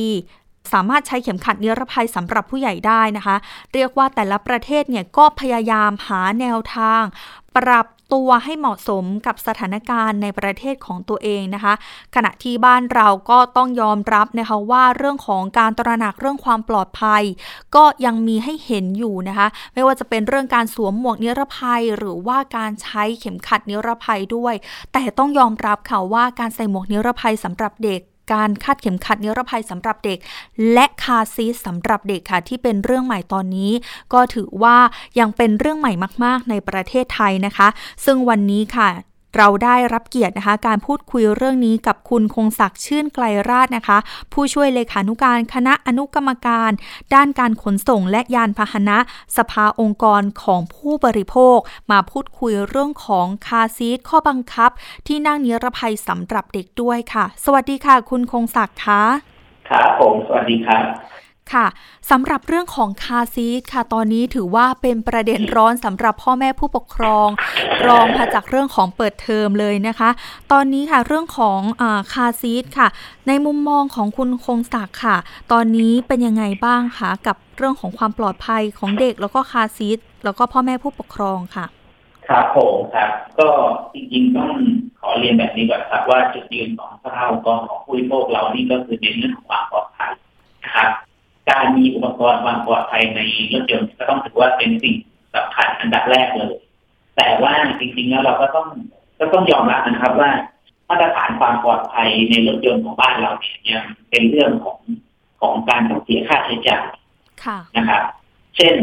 [0.73, 3.35] สามารถใช้เข็มขัดนิรภัยสำหรับผู้ใหญ่ได้นะคะ
[3.73, 7.03] เรียกว่าแต่ละประเทศเนี่ยก็พยายามหาแนวทาง
[7.55, 11.73] ปรับ ตัวให้เหมาะสมกับสถานการณ์ในประเทศของตัวเองนะคะ
[12.15, 17.23] ขณะที่บ้านเราก็ต้องยอมรับนะคะว่าเรื่องของการตระหนักเรื่องความปลอดภัย
[17.75, 24.53] ก็ยังมีให้เห็นอยู่นะคะ ไม่ว่าจะเป็นเรื่องการสวมหมวกนิรภัย หรือว่าการใช้เข็มขัดนิรภัยด้วย
[24.93, 30.19] แต่ต้องยอมรับค่ะว่าการใส่หมวกนิรภัยสำหรับเด็ก การคาดเข็มขัดนิรภัยสำหรับเด็ก
[30.73, 33.71] และคาซีสสำหรับเด็กค่ะที่เป็นเรื่องใหม่ตอนนี้
[34.13, 34.77] ก็ถือว่า
[35.19, 37.67] ยังเป็นเรื่องใหม่มาก ๆ ในประเทศไทยนะคะ
[38.05, 38.89] ซึ่งวันนี้ค่ะ
[39.37, 43.97] เราได้รับเกียรตินะคะ การพูดคุยเรื่องนี้กับคุณคงศักดิ์ชื่นไกลราชนะคะ
[44.33, 46.71] ผู้ช่วยเลขานุการคณะอนุกรรมการ
[47.13, 48.97] ด้านการขนส่งและยานพาหนะ
[49.37, 51.57] สภาองค์กรของผู้บริโภค
[51.91, 54.71] มาพูดคุยเรื่องของคาซีทข้อบังคับ
[55.07, 59.03] ที่นั่งนิรภัยสำหรับเด็กด้วยค่ะ สวัสดีค่ะ คุณคงศักดิ์คะ
[59.69, 60.83] ครับผมสวัสดีครับ
[61.53, 61.65] ค่ะ
[62.11, 67.27] สำหรับเรื่องของคาซีทค่ะ ตอนนี้ถือว่าเป็นประเด็นร้อนสำหรับพ่อแม่ผู้ปกครอง
[67.87, 70.09] รองมาจากเรื่องของเปิดเทอมเลยนะคะ
[70.51, 72.87] ตอนนี้ค่ะเรื่องของอคาซีทค่ะ
[73.27, 75.17] ในมุมมองของคุณคงศักดิ์ค่ะ
[75.51, 81.65] ตอนนี้เป็นยังไงบ้างคะกับเรื่องของความปลอดภัยของเด็กแล้วก็คาซีทแล้วก็พ่อแม่ผู้ปกครองค่ะ
[82.27, 83.49] ครับผมครับ ก็
[83.93, 84.51] จริงๆต้อง
[85.01, 90.11] ขอเรียนแบบนี้ก่อนครับว่าจุดยืนของสภาองค์กรของผู้บริโภคเรานี่ก็คือในเรื่องของความปลอดภัย
[90.63, 90.91] นะครับ
[91.49, 93.19] การมีอุปกรณ์ความปลอดภัยใน
[93.53, 94.95] รถยนต์ก็ต้องถือว่าเป็นสิ่ง
[95.35, 96.53] สำคัญอันดับแรกเลย
[97.15, 98.67] แต่ว่าจริงๆแล้วเราก็ต้อง
[99.19, 100.31] ก็ต้องยอมรับนะครับว่า
[100.89, 103.31] มาตรฐานความปลอดภัยในรถยนต์ของบ้านเรา
[103.65, 104.77] เนี่ยเป็นเรื่องของ
[105.41, 106.83] ของการต้องเสียค่าใช้จ่าย
[107.77, 108.01] นะครับ
[108.57, 108.75] เช่น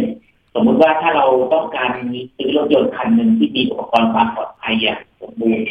[0.55, 1.90] สมมุติว่าถ้าเราต้องการ
[2.37, 5.64] ซื้อรถยนต์คันหนึ่งที่มีอุปกรณ์ความปลอดภัยอย่างสมบูรณ์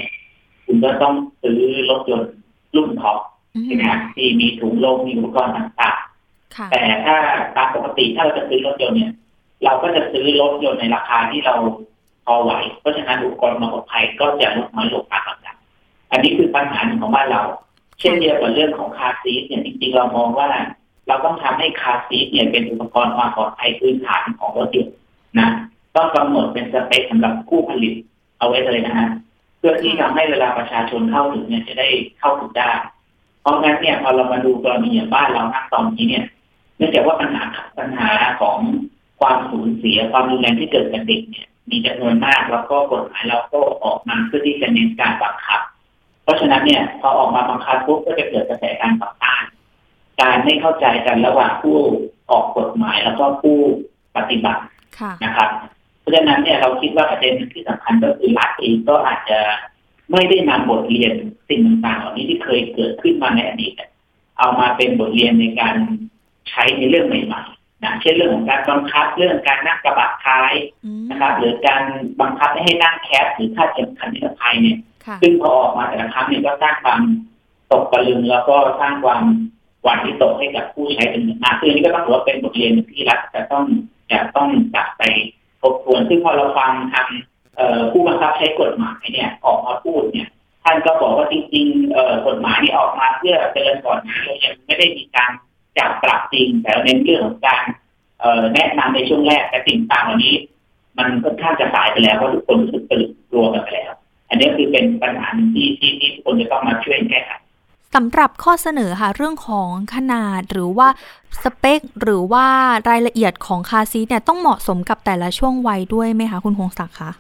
[0.65, 2.31] คุณก็ต้องซื้อรถยนต์
[2.75, 3.17] รุ่นท็อป
[3.65, 5.97] ใช่ไหมที่มีถุงลมมีอุปกรณ์ต่าง
[6.71, 7.15] แต่ถ้า
[7.55, 9.13] ตามปกติถ้าเราจะซื้อรถยนต์เนี่ย
[9.63, 11.55] เราก็จะซื้อรถยนต์ในราคาที่เรา
[12.25, 15.55] พอไหว เพราะฉะนั้นอุปกรณ์ควาปลอดภัยก็จะลดน้อยลงตามลำดับ
[16.11, 17.43] อันนี้คือปัญหาของบ้านเรา
[17.99, 20.49] เช่นเดียวกับเรื่องของคาร์ซีทเนี่ยจริงๆเรามองว่า
[21.07, 24.95] เราต้องทำให้คาร์ซีทเนี่ยเป็นอุปกรณ์ความปลอดภัยพื้นฐานของรถยนต์
[25.39, 25.49] นะ
[25.95, 27.93] ต้องกำหนดเป็นสเปคสำหรับผู้ผลิต
[28.39, 29.09] เอาไว้เลยนะฮะ
[29.57, 31.87] เพื่อที่ทำให้เวลาประชาชนเข้าถึงเนี่ยจะได้
[32.19, 32.69] เข้าถึงได้
[33.41, 36.25] เพราะงั้นเนี่ยพอเรามาดูกรณีอย่างบ้านเราณตอนนี้เนี่ย
[36.79, 37.45] เนื่องจากว่าปัญหา
[37.79, 38.09] ปัญหา
[38.41, 38.57] ของ
[39.19, 45.61] ความสูญเสียความรุนแรงที่เกิดกับเด็กเนี่ย มีจำนวนมากแล้วก็กฎหมายเราก็ออกมาเพื่อที่จะเน้นการบังคับ
[46.23, 49.43] เพราะฉะนั้นเนี่ยพอออกมาบังคับปุ๊บก็จะเกิดกระแสการต่อต้าน
[50.21, 51.77] การไม่เข้าใจกันระหว่างผู้
[52.31, 53.57] ออกกฎหมายแล้วก็ผู้
[54.17, 54.63] ปฏิบัติ
[55.23, 55.49] นะครับ
[55.99, 59.39] เพราะฉะนั้นเนี่ยเราคิดว่าประเด็นที่สำคัญก็คือรัฐเองก็อาจจะ
[60.11, 61.13] ไม่ได้นำบทเรียน
[61.49, 63.73] สิ่งต่างๆเหล่านี้ที่เคยเกิดขึ้นมาในอดีต
[64.39, 65.75] เอามาเป็นบทเรียนในการ
[66.49, 70.53] ใช้ในเรื่องใหม่ๆนะเช่นเรื่องของการบังคับเรื่องการนั่งกระบะท้าย
[71.09, 71.83] นะครับ หรือการ
[72.21, 74.77] บังคับให้นั่งแคสหรือค่าเข็มขัดนิรภัยเนี่ย
[75.21, 77.01] ซึ่งพอออกมาแต่ละครั้งเนี่ยก็สร้างความ
[77.71, 79.23] ตกตะลึงแล้วก็สร้างความ
[79.83, 83.63] หวาดที่ตกให้กับผู้ใช้เป็นมากซึ่งนี้ก็ต้องถือว่าเป็นบทเรียนที่รัฐจะต้อง
[84.11, 85.03] จะต้องจับไป
[85.61, 87.07] ทบทวน ซึ่งพอเราฟังทาง
[87.91, 90.29] ผู้บังคับใช้กฎหมายเนี่ยออกมาพูดเนี่ย
[90.63, 95.31] ท่านก็บอกว่าจริงๆกฎหมายนี้ออกมาเพื่อเตือนก่อนนะเรายังไม่ได้มีการ
[95.77, 97.63] จับปรับจริงแต่ในเรื่องของการ
[98.53, 100.35] แนะนำในช่วงแรกแต่สิ่งต่างเหล่านี้
[100.97, 103.91] มันค่อนข้างจะสายไปแล้วเพราะทุกคนรู้สึกตื่นกลัวกันไปแล้ว
[104.29, 107.31] อันนี้คือเป็นปัญหาที่ที่ที่ทุกคนจะต้องมาช่วยแก้ไข
[107.95, 110.87] สำหรับข้อเสนอค่ะเรื่องของขนาดหรือว่า
[111.43, 112.45] สเปค หรือว่า
[112.89, 117.11] รายละเอียดของคาซีเนี่ยต้องเหมาะสมกับแต่ละช่วงวัยด้วยไหมคะคุณพงศักดิ์คะ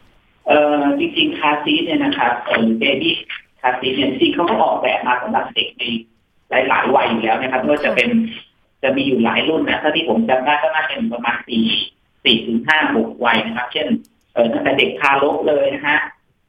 [0.47, 3.13] เอ่อจริงๆคาซีเนี่ยนะครับเออเบบี้
[3.61, 5.83] คาซีเนี่ยจริงเขาก็ออกแบบมาสำหรับเด็กใน
[6.51, 8.09] หลายๆวัยอยู่แล้วนะครับว่าจะเป็น
[8.83, 11.65] จะมีอยู่หลายรุ่นนะถ้าที่ผมจำได้ก็น่าจะเป็นประมาณสี่
[12.23, 13.87] สี่ถึงห้าหกวัยนะครับ เช่น
[14.33, 15.97] เออตั้งแต่เด็กทารกเลยนะฮะ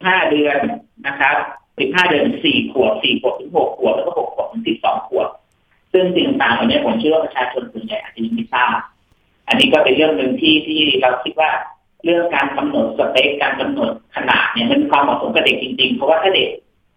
[0.06, 0.58] ห้าเดือน
[1.06, 1.36] นะครับ
[1.78, 5.28] สิบห้าเดือนสี่ขวบสี่ขวบถึงหกขวบแล้วก็หกขวบถึงสิบสองขวบ
[5.92, 8.78] ซึ่งสิ่งต่างๆเหล่านี้ผมเชื่อว่าประชาชนส่วนใหญ่อาจจะยังไม่ทราบ
[9.48, 11.50] อันนี้ก็เป็นเรื่องหนึ่งที่ที่เราคิดว่า
[12.04, 16.48] เรื่องการกำหนดสเปคการกำหนดขนาดเนี่ยมันความเหมาะสมกับเด็กจริงๆ เพราะว่าถ้าเด็ก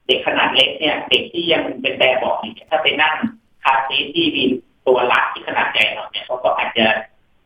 [0.07, 3.15] เด็กขนาดเล็กเนี่ยเด็กที่ยังเป็นแต่บอกเนี่ยถ้าไปนั่ง
[3.63, 4.43] คาซีที่มี
[4.87, 6.85] ตัวหลักที่ขนาดใหญ่เราเนี่ยเขาก็อาจจะ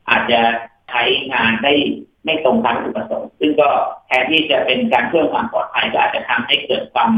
[0.09, 0.39] อาจจะ
[0.89, 1.73] ใช้งานได้
[2.23, 3.69] ไม่ตรงตามวัตถุประสงค์ซึ่งก็
[4.07, 7.09] แทนที่จะเป็นการเพิ่มความปลอดภัยก็อาจจะทำให้เกิดความ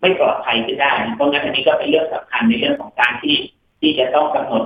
[0.00, 3.36] ไม่ปลอดภัยขึ้นได้ เพราะงั้นอันนี้ก็เป็นเรื่องสำคัญในเรื่องของการที่
[3.80, 4.64] ที่จะต้องกำหนด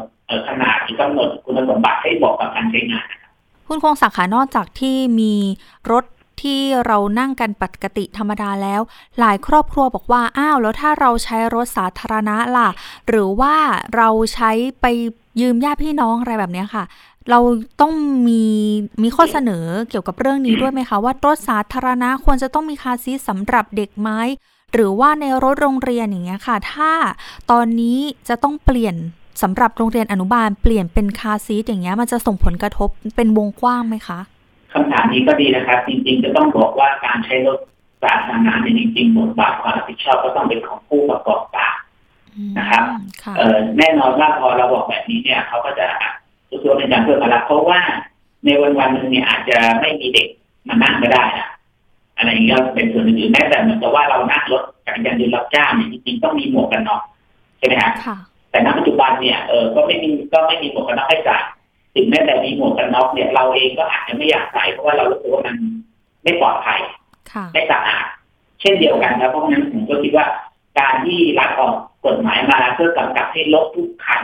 [0.49, 3.07] ขนาดที่กำหนดคุณสมบัติให้เหมาะกับการใช้งาน
[3.66, 5.35] คุณคงศักดิ์นอกจากที่มี
[5.92, 6.05] รถ
[6.42, 8.81] ที่เรานั่งกันปกติธรรมดาแล้ว
[9.20, 12.68] หลายครอบครัวบอกว่า อ้าว แล้วถ้าเราใช้รถสาธารณะล่ะ
[13.09, 13.55] หรือว่า
[13.96, 14.50] เราใช้
[14.81, 14.87] ไป
[15.40, 16.85] ยืมญาติพี่น้องอะไรแบบนี้ค่ะ
[17.31, 17.40] เรา
[17.81, 17.92] ต้อง
[18.29, 18.42] มี
[19.03, 24.11] มีข้อเสนอเกี่ยวกับเรื่องนี้ด้วยไหมคะ ว่ารถสาธารณะควรจะต้องมีคาซีสำหรับเด็กไหม
[24.72, 26.92] หรือว่าในรถโรงเรียนอย่างเงี้ยค่ะ ถ้า
[27.50, 27.98] ตอนนี้
[28.29, 28.94] จะต้องเปลี่ยน
[29.42, 34.20] สำหรับโรงเรียนอนุบาลเปลี่ยนเป็นคาซีทอย่างเงี้ยมันจะส่งผลกระทบเป็นวงกว้างไหมคะ
[34.72, 37.59] คำถามนี้ก็ดีนะครับ จริงๆจะต้องบอกว่าการใช้รถ
[38.02, 41.74] สาธารณะเนี่ยจริงๆบทบาทความรับผิดชอบก็ต้องเป็นของผู้ประกอบการ
[42.59, 42.83] นะครับ
[43.78, 45.87] แน่นอนว่าพอเราบอกแบบนี้เนี่ยเขาก็จะ
[46.50, 47.80] รู้สึกว่าเป็นการเพิ่มภาระเพราะว่า
[48.44, 50.28] ในวันวันหนึ่งเนี่ยอาจจะไม่มีเด็ก
[50.68, 51.48] มานั่งก็ได้อะ
[52.16, 57.02] อะไรอย่างเงี้ยเป็นส่วนอื่นแม้แต่เหมือนกับว่าเรานั่งรถจักรยานยนต์รับจ้างเนี่ยจริงๆต้องมีหมวกกันน็อก
[57.59, 57.92] ใช่ไหมฮะ
[58.50, 61.37] แต่ณปัจจุบันเนี่ยเออก็ไม่มีก็ไม่มีหมวกกันน็อกให้ใส่
[61.94, 65.57] ถึงแม้แต่มีหมวกกันน็อกเนี่ยเราเองก็อาจจะไม่อยากใส่เพราะว่าเรารู้สึกว่ามัน
[66.24, 66.81] ไม่ปลอดภัย
[67.53, 68.07] ไม่สะอาด
[68.61, 70.26] เช่นเดียวกันนะเพราะงั้นผมก็คิดว่า
[70.79, 71.74] การที่รัฐออก
[72.07, 74.20] กฎหมายมาเพื่อกำกับให้รถทุกคัน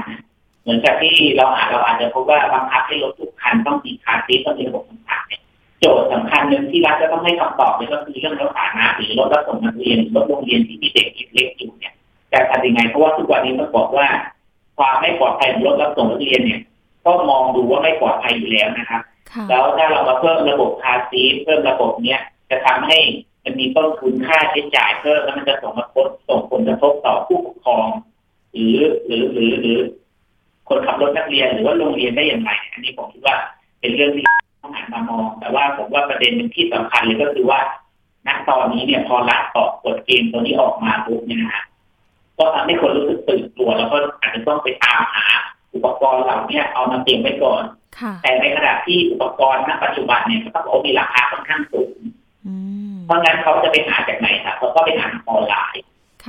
[0.63, 5.43] เหมือนกับที่เราอาจเราอาจจะพบว่าบังคับให้รถทุกคันต้องมีคาร์ซีต้องมีระบบต่างๆเนี่ย
[5.81, 11.95] โจทย์สำคัญหนึ่งที่รัฐจะต้องให้คำตอบเลยก็คือเรื่องรถสาธารณะหรือรถรับส่งนักเรียนรถโรงเรียนที่มีเด็กเล็กอยู่เนี่ย
[12.33, 14.07] จะทำยังไงเพราะว่าทุกวันนี้ต้องบอกว่า
[14.79, 16.61] ความไม่ปลอดภัยของรถรับส่งนักเรียนเนี่ย
[17.07, 19.03] ก็มองดูว่าไม่ปลอดภัยอยู่แล้วนะครับ
[19.49, 22.99] แล้วถ้าเรามาเพิ่มระบบคาซีเพิ่มระบบเนี้ยจะทำให้
[23.45, 25.85] มันมีต้นทุนค่าใช้จ่ายเพิ่มแล้วมันจะส่งมา
[26.29, 27.89] ส่งผลกระทบต่อผู้ปกครอง
[28.53, 29.79] หรือหรือหรือหรือ
[30.69, 33.37] คนขับรถนักเรียนหรือว่าโรงเรียนได้อย่างไร อันนี้ผมคิดว่า
[33.81, 34.25] เป็นเรื่องที่
[34.63, 37.61] ต้องหันมามอง แต่ว่าผมว่าประเด็นหนึ่งที่สำคัญเลยก็คือว่า
[38.27, 41.65] ณตอนนี้เนี่ยพอรัฐออกกฎเกณฑ์ตัวนี้ออกมาปุ๊บเนี่ยนะ
[42.39, 45.27] ก็ทำให้คนรู้สึกตื่นตัวแล้วก็อาจจะต้องไปตามหา
[45.77, 47.63] อุปกรณ์เหล่านี้เอามาเตรียมไว้ก่อน
[48.23, 51.95] แต่ในขณะที่อุปกรณ์ณปัจจุบันเนี่ยก็ต้องมีราคาค่อนข้างสูง
[53.05, 55.83] เพราะงั้นเขาจะไปหาจากไหนครับเขาก็ไปหาออนไลน์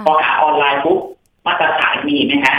[0.05, 0.99] พอหาออนไลน์ปุ๊บ
[1.47, 2.55] มาตรฐานมีไหมฮะ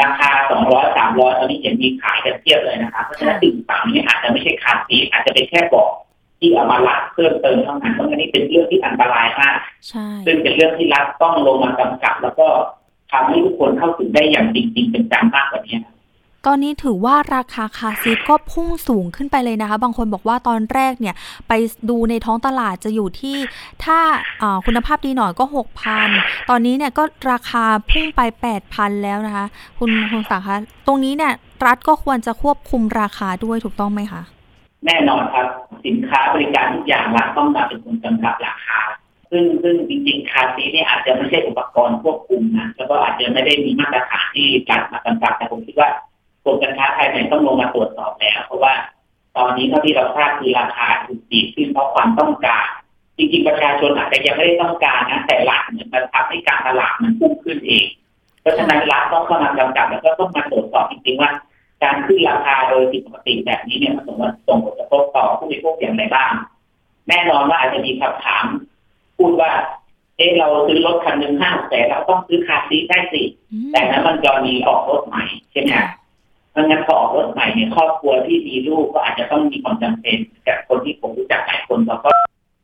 [0.00, 5.90] ราคาสองร้อยสามร้อยตอนนี้เห็นมีขายกันเทียบเลยนะครับเพราะฉะนั้นสิ่งต่างนี้อาจจะไม่ใช่คาสีอาจจะเป็นแค่บอก
[6.38, 9.54] ที่เอามาลัดเพิ่มเติมเท่านั้นเพราะงั้นนี่เป็นเรื่องที่อันตรายมาก
[10.26, 12.48] ซึ่งเป็นเรื่องที่รัฐต้องลงมากำกับ แล้วก็
[13.12, 15.78] ทำให้ทุกคนเข้าถึงได้อย่างจริง ๆ เป็นจังมากกว่านี้
[16.46, 21.14] ตอนนี้ถือว่าราคาคาซีทก็พุ่งสูงขึ้นไปเลยนะคะ บางคนบอกว่าตอนแรกเนี่ย
[21.48, 21.52] ไป
[21.88, 23.36] ดูในท้องตลาดจะอยู่ที่
[23.84, 23.98] ถ้า
[24.66, 26.08] คุณภาพดีหน่อยก็หกพัน
[26.50, 27.02] ตอนนี้เนี่ยก็
[27.32, 29.46] ราคาพุ่งไปแปดพันแล้วนะคะ
[29.78, 31.32] คุณคุณสักคะตรงนี้เนี่ย
[31.66, 34.22] รัฐก็ควรจะควบคุมราคาด้วยถูกต้องไหมคะ
[34.86, 35.46] แน่นอนครับ
[35.86, 38.80] สินค้าบริการทุกอย่างรัฐต้องมาเป็นคนกำกับราคา
[39.30, 45.90] ซึ่งซึ่งจริงๆ คาซีเนี่ยอาจจะไม่ใช่อุปกรณ์ควบคุมนะแล้วก็อาจจะไม่ได้มีมาตรฐานที่จัดมากำกับแต่ผมคิดว่า
[46.44, 48.74] กรมการค้าภายในต้องลงมาตรวจสอบแล้ว เพราะว่า
[49.36, 52.66] ตอนนี้เท่าที่เราทราบคือราคาถูกตีขึ้นเพราะความต้องการ
[53.18, 57.86] จริงๆประชาชนอาจจะยังไม่ได้ต้องการนะแต่หลักเนี่ยมันทำให้การตลาดมันพุ่งขึ้นเอง
[58.40, 61.30] เพราะฉะนั้นรัฐต้องเข้ามากำกับแล้วก็ต้องมาตรวจสอบจริงๆว่า
[61.82, 64.16] การขึ้นราคาโดยผิดปกติแบบนี้เนี่ยมันส่ง
[64.48, 66.30] ส่งผลกระทบต่อผู้บริโภคอย่างไรบ้าง
[67.08, 68.44] แน่นอนว่าอาจจะมีคำถาม
[69.18, 69.52] พูดว่า
[70.16, 73.22] เออเราซื้อรถคันหนึ่งห้าแสนเราต้องซื้อคาซีได้สิ
[73.72, 75.72] แต่นั้นมันจะมีออกรถใหม่ใช่ไหม
[76.54, 82.10] เพราะงั้นพอออกรถใหม่เนี่ยครอบครัวที่มีลูกก็อาจจะต้องมีความจำเป็นแต่คนที่ผมรู้จักหลายคนเขาก็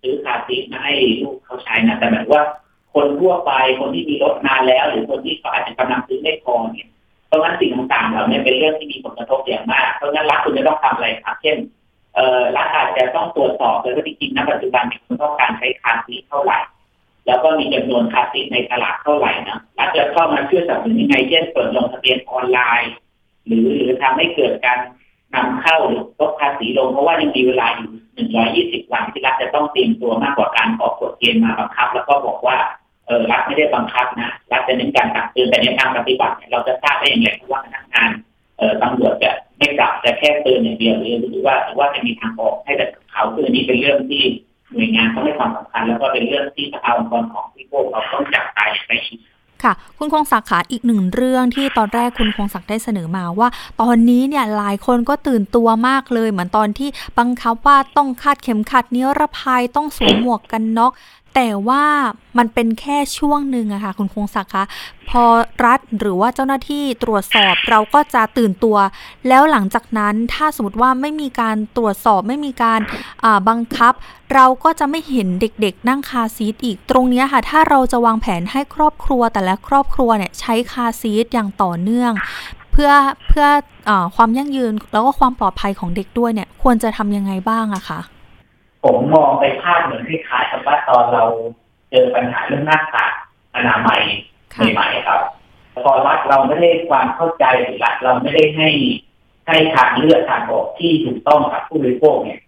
[0.03, 2.43] ซื้อคาซีมาให้ลูกเขาใช้นะแต่แบบว่า
[2.95, 6.89] คนทั่วไปคนที่มีรถนานแล้ว หรือคนที่เขาอาจจะกำลังซื้อไม่พอเนี่ย
[7.27, 11.57] เพราะงั้นสิ่งต่างๆเหล่านี้เป็นเรื่องที่มีผลกระทบอย่างมากเพราะงั้นรัฐคุณจะต้องทำอะไรครับเช่น
[12.15, 16.59] เอ่อรัฐอาจจะต้องตรวจสอบเลยว่าจริงๆณปัจจุบันคนต้องการใช้คาซีเท่าไหร่
[17.27, 22.93] แล้วก็มีจำนวนคาซีในตลาดเท่าไหร่นะรัฐจะเข้ามาช่วยสนับสนุนยังไงเช่นเปิดลงทะเบียนออนไลน์
[23.51, 24.79] หรือหรือทำให้เกิดการ
[25.35, 32.57] นำเข้าหรือลดภาษีลง เพราะว่ายังมีเวลาอยู่หนึ่งร้อยี่สิบวันที่รัฐจะต้องเตรียมตัวมากกว่าการออกกฎเกณฑ์มาบังคับ แล้วก็บอกว่า
[33.07, 38.11] เออรัฐไม่ได้บังคับนะรัฐจะเน้นการตักเตือนแต่ในทางปฏิบัติเราจะทราบได้อย่างไรเพราะว่าพนักงาน
[38.59, 44.23] เออตำรวจจะไม่กลับจะแค่เตือนอย่างเดียวหรือว่าหรือว่าจะมีทางออกให้แต่เขาคืออันนี้เป็นเรื่องที่
[44.75, 49.19] หน่วยงานต้องให้ความสำคัญ แล้วก็เป็นเรื่องที่สภาองค์กรของพี่พวกเราต้องจับตาอย่างใกล้ชิด
[49.65, 53.49] ค่ะ คุณคงศักดิ์ขาอีกหนึ่งเรื่องที่ตอนแรกคุณคงศักดิ์ได้เสนอมาว่า
[53.81, 60.93] ตอนนี้เนี่ยหลายคนก็ตื่นตัวมากเลย เหมือนตอนที่บังคับว่าต้องคาดเข็มขัดนิรภัยต้องสวมหมวกกันน็อก
[61.35, 61.85] แต่ว่า
[62.39, 64.65] มันเป็นแค่ช่วงหนึ่งอะค่ะคุณคงศักดิ์คะ
[65.09, 65.25] พอ
[65.65, 68.77] รัฐหรือว่าเจ้าหน้าที่ตรวจสอบเราก็จะตื่นตัว
[69.29, 72.81] แล้วหลังจากนั้นถ้าสมมติว่าไม่มีการตรวจสอบไม่มีการ
[73.49, 73.93] บังคับ
[74.35, 82.13] เราก็จะไม่เห็นเด็กๆ นั่งคาซีทอีกตรงนี้ค่ะ ถ้าเราจะวางแผนให้ครอบครัวแต่ละครอบครัวเนี่ยใช้คาซีทอย่างต่อเนื่อง
[82.73, 82.91] เพื่อ
[83.29, 83.47] เพื่อ
[83.89, 88.01] อความยั่งยืนแล้วก็ความปลอดภัยของเด็กด้วยเนี่ยควรจะทำยังไงบ้างอะคะ
[88.85, 91.25] ผมมองไปภาพเหมือนคล้ายๆกับว่าตอนเรา
[91.91, 93.13] เจอปัญหาเรื่องหน้ากาก
[93.55, 94.03] อนามัย
[94.73, 95.21] ใหม่ๆครับ
[95.85, 98.69] พอรัฐเราไม่ได้ความเข้าใจหรือรัฐเราไม่ได้ให้
[99.47, 102.41] ให้ทางเลือกทางออกที่ถูกต้องกับผู้บริโภคเนี่ย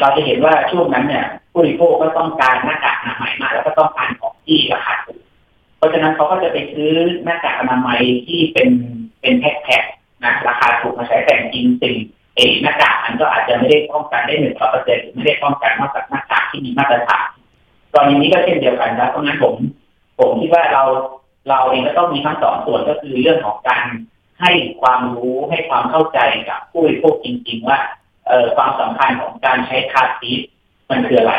[0.00, 5.20] เราจะเห็นว่าช่วงนั้นเนี่ย ผู้บริโภคก็ต้องการหน้ากากอนามัยมาแล้วก็ต้องการของที่ราคาถูก
[5.76, 6.92] เพราะฉะนั้นเขาก็จะไปซื้อ
[7.24, 8.70] หน้ากากอนามัยที่เป็น
[9.20, 11.96] เป็นแพ็คๆนะราคาถูกมาใช้แต่จริงสิ่ง
[12.36, 17.26] เองหน้ากากมันก็อาจจะไม่ได้ป้องกันได้หนึ่งร้อยเปอร์เซ็นต์ไม่ได้ป้องกันนอกจากหน้ากากที่มีมาตรฐาน
[17.94, 19.54] ตอนนี้ก็เช่นเดียวกันนะเพราะงั้นผม
[20.18, 20.84] ผมคิดว่าเรา
[21.48, 23.84] เราเองก็ต้องมีทั้งสองส่วนก็คือเรื่องของการ
[24.40, 26.18] ให้ความรู้ให้ความเข้าใจ
[26.48, 27.78] กับผู้บริโภคจริง ๆ ว่า
[28.28, 30.30] เอ่อความสำคัญของการใช้คาร์ซี
[30.90, 31.34] มันคืออะไร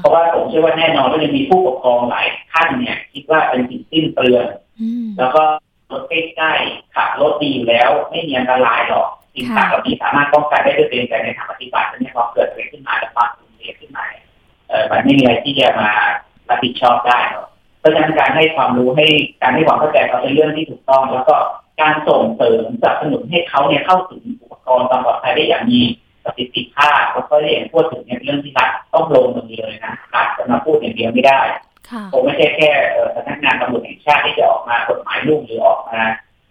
[0.00, 4.46] เพราะว่าผมเชื่อว่าแน่นอนว่าจะมีผู้ปกครองหลายท่านเนี่ย คิดว่าเป็นสิ่งสิ้นเปลือง
[5.18, 5.42] แล้วก็
[5.90, 14.04] รถใกล้ๆขับรถดีอยู่แล้ว ไม่มีอันตรายหรอก สิ่งต่างเหล่านี้สามารถป้องกันได้ด้วยตัวเองแต่ในทางปฏิบัติเนี่ยพอเกิดอะไรขึ้นมาแล้วความสูญเสียขึ้นมา
[14.68, 15.90] เออมันไม่มีอะไรที่จะมา
[16.48, 17.18] รับผิดชอบได้
[17.78, 19.06] เพราะฉะนั้นการให้ความรู้ให้
[19.42, 21.36] การให้ความเข้าใจเขาเป็นเรื่องที่ถูกต้อง แล้วก็
[21.80, 25.80] การส่งเสริมสนับสนุนให้เขาเนี่ยเข้าถึงอุปกรณ์ความปลอดภัยได้อย่างมี
[26.24, 31.40] ประสิทธิภาพแล้วก็เรียนพูดถึงเนี่ยเรื่องที่รัฐต้องลงมือเลยนะรัฐจะมาพูดอย่างเดียวไม่ได้
[32.12, 32.70] ผมไม่ใช่แค่
[33.14, 36.00] พนักงานตำรวจแห่งชาติที่จะออกมากฎหมายลูกหรือออกมา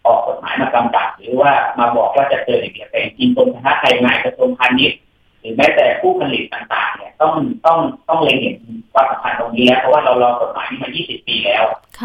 [0.05, 4.99] ออกกฎหมายมากำกับหรือว่ามาบอกว่าจะเจออย่างเดียวแต่จริงกรมธนาคารใหม่กระทรวงพาณิชย์
[5.39, 7.33] หรือแม้แต่ผู้ผลิตต่างๆ เนี่ยต้อง
[7.65, 7.77] ต้อง
[8.09, 8.55] ต้องเล็งเห็น
[8.93, 11.63] ความสำคัญตรงนี้แล้วเพราะว่าเรารอกฎหมายนี้มา 20 ปีแล้ว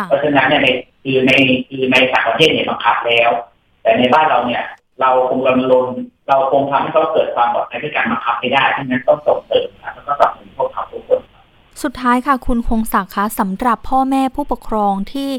[0.09, 0.69] เพราะฉะนั้นเนี่ยใน
[1.05, 1.33] คือใน
[1.69, 3.31] คือในต่างประเทศเนี่ยบังคับแล้ว
[3.83, 4.63] แต่ในบ้านเราเนี่ย
[5.01, 5.97] เราคงรณรงค์
[6.29, 11.21] เราคงทำให้เขาเกิดความปลอดภัยด้วยการบังคับให้ได้ทั้งนั้นต้องส่งเสริมแล้วก็สนับสนุนพวกเขาทุกคน
[11.83, 15.31] สุดท้ายค่ะ คุณคงศักดิ์คะสำหรับพ่อแม่ผู้ปกครองที่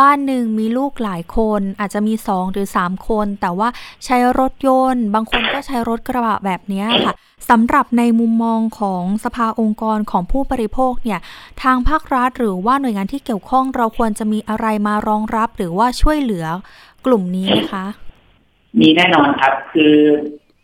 [0.00, 3.68] บ้านหนึ่งมีลูกหลายคน อาจจะมีสองหรือสามคน แต่ว่า
[4.04, 7.14] ใช้รถยนต์ บางคนก็ใช้รถกระบะแบบนี้ค่ะ
[7.50, 11.20] สำหรับในมุมมองของสภาองค์กรของผู้บริโภคเนี่ย
[11.62, 16.46] ทางภาครัฐหรือว่าหน่วยงานที่เกี่ยวข้องเราควรจะมีอะไรมารองรับหรือว่าช่วยเหลือ
[17.06, 17.84] กลุ่มนี้นะคะ
[18.80, 19.94] มีแน่นอนครับคือ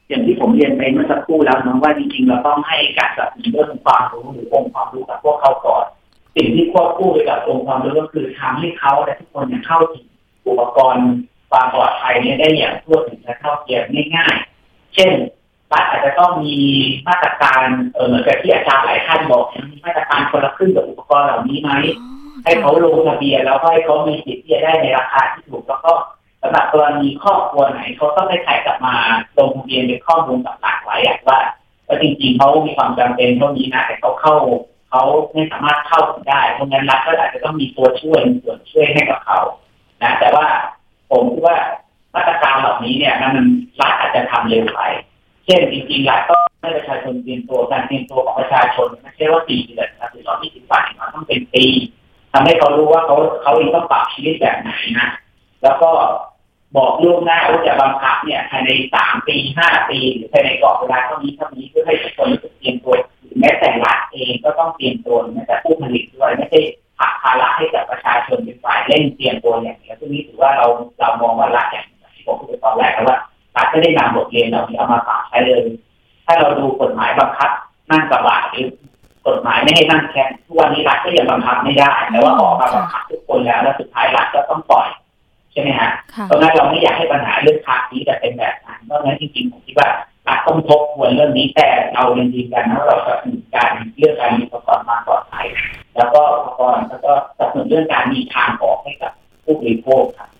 [0.09, 5.87] อย่างที่ผมเรียนไปเมื่อสักครู่แล้วนะว่าจริงๆเราต้องให้การสนับสนุนเรื่องความรู้หรือองค์ความรู้กับพวกเขาก่อน
[6.37, 10.07] สิ่งที่ควบคู่ไปกับองค์ความรู้ก็คือทำให้เขาและทุกคนเนี่ยเข้าถึง
[10.47, 11.09] อุปกรณ์
[11.51, 13.83] ความปลอดภัยเนี่ยได้อย่างทั่วถึงและเท่าเทียม
[14.17, 15.13] ง่ายๆ เช่น
[15.73, 16.57] รัฐอาจจะต้องมี
[17.09, 17.65] มาตรการ
[17.95, 21.71] เออเหมือนกับที่อาจารย์หลายท่านบอกมีมาตรการคนละครึ่งกับอุปกรณ์เหล่านี้ไหม
[22.45, 25.93] ให้เขาลงทะเบียนแล้วให้เขามีสิทธิ์ที่จะได้ในราคาที่ถูกแล้วก็
[26.43, 28.95] สำหรับกรณีครอบครัวไหนเขาต้องได้ถ่ายกลับมา
[29.39, 30.97] ลงทะเบียนเป็นข้อมูลต่างๆไว้
[31.29, 31.41] ว่า
[31.87, 34.37] ว่าจริงๆเขามีความจำเป็นเท่านี้นะแต่เขาเข้า
[34.91, 39.39] เขาไม่สามารถเข้าถึงได้ เพราะงั้นรัฐก็อาจจะต้องมีตัวช่วยส่วนช่วยให้กับเขา
[40.03, 40.47] นะแต่ว่า
[41.11, 41.57] ผมคิดว่า
[42.15, 43.35] มาตรการเหล่านี้เนี่ยมัน
[43.81, 44.81] รัฐอาจจะทำเร็วไป
[45.45, 51.65] เช่นจริงๆรัฐก็ให้ประชาชนเตรียมตัวการเตรียมตัวของประชาชนไม่ใช่ว่าปีเดือนนะหรือสองยี่สิบวันมันต้องเป็นปี
[52.33, 55.09] ทำให้เขารู้ว่าเขาเขาเองต้องปรับชีวิตแบบไหนนะ
[55.63, 55.91] แล้วก็
[56.77, 62.95] บอกล่วงหน้าว่าจะบังคับเนี่ยภายในสามปีห้าปีหรือภายในกรอบเวลาเท่านี้เท่านี้เพื่อให้ทุกคนเตรียมตัว
[63.39, 66.61] แม้แต่รัฐเองก็ต้องเตรียมตัวแม้แต่ผู้ผลิตด้วยไม่ใช่
[66.99, 70.67] ผักภาระให้กับประชาชนเป็นฝ่ายเล่นเตรียมตัวอย่างเดียวซึ่งนี้ถือว่าเรา
[71.01, 73.19] เรามองว่ารัฐอย่างที่ผมพูดตอนแรกว่า
[73.57, 75.63] รัฐไม่ได้นำบทเรียนเหล่านี้เอามาปรับใช้เลย
[76.27, 77.51] ถ้าเราดูกฎหมายบังคับ
[77.91, 78.67] นั่งกระบะหรือ
[79.27, 84.89] กฎหมายไม่ให้นั่งแคมทุกวันนี้รัฐก็ยังบังคับไม่ได้แต่ว่าออกมาบังคับทุกคนแล้วแล้วสุดท้ายรัฐก็ต้องปล่อย
[85.53, 85.91] ใช่ไหมฮะ
[86.27, 89.89] เพราะงั้นเราไม่อยากให้ปัญหาเรื่องคานี้จะเป็นแบบนั้นเพราะงั้นจริงๆผมคิดว่า
[90.29, 95.47] รัฐต้องทบทวนเรื่องนี้แต่เราจริงๆกันนะเราจะมีการเรื่องการมีอุปกรณ์มาปลอดภัย
[95.97, 99.13] แล้วก็อุปกรณ์แล้วก็สนับสนุนเรื่องการมีทางออกให้กับ
[99.45, 100.31] ผู้บริโภคครับ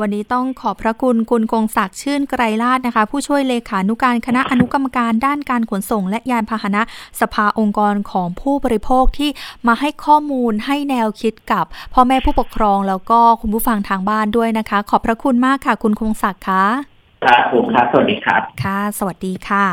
[0.00, 6.82] วันนี้ต้องขอบพระคุณคุณกงศักดิ์ชื่นไกรลาดนะคะ ผู้ช่วยเลขานุการคณะอนุกรรมการด้านการขนส่ง และยานพาหนะ
[7.20, 9.30] สภาองค์กรของผู้บริโภคที่
[9.66, 19.66] มาให้ข้อมูลให้แนวคิดกับพ่อแม่ผู้ปกครองแล้วก็คุณผู้ฟังทางบ้านด้วยนะคะ ขอบพระคุณมากค่ะ คุณคงศักดิ์ค่ะ ครับผมครับ สวัสดีครับ ค่ะ สวัสดีค่ะ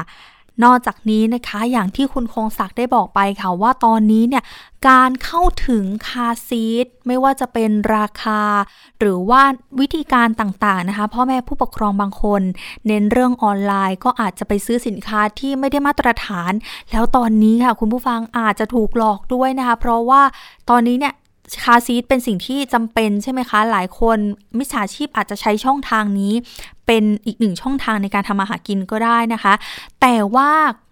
[0.63, 4.43] นอกจากนี้นะคะอย่างที่คุณคงศักดิ์ได้บอกไปค่ะว่าตอนนี้เนี่ย
[4.89, 8.41] การเข้าถึงคาซีทไม่ว่าจะเป็นราคา
[8.99, 9.41] หรือว่า
[9.79, 12.41] วิธีการต่างๆนะคะพ่อแม่ผู้ปกครองบางคน
[12.87, 16.51] เน้นเรื่องออนไลน์ก็อาจจะไปซื้อสินค้าที่ไม่ได้มาตรฐาน
[16.91, 20.21] แล้วตอนนี้ค่ะคุณผู้ฟังอาจจะถูกหลอกด้วยนะคะ เพราะว่า
[20.69, 21.13] ตอนนี้เนี่ย
[21.63, 24.17] คาซีทเป็นสิ่งที่จำเป็นใช่ไหมคะ หลายคน
[24.57, 26.33] มิจฉาชีพอาจจะใช้ช่องทางนี้
[26.85, 29.53] เป็นอีกหนึ่งช่องทางในการทำมาหากินก็ได้นะคะ
[30.01, 30.51] แต่ว่า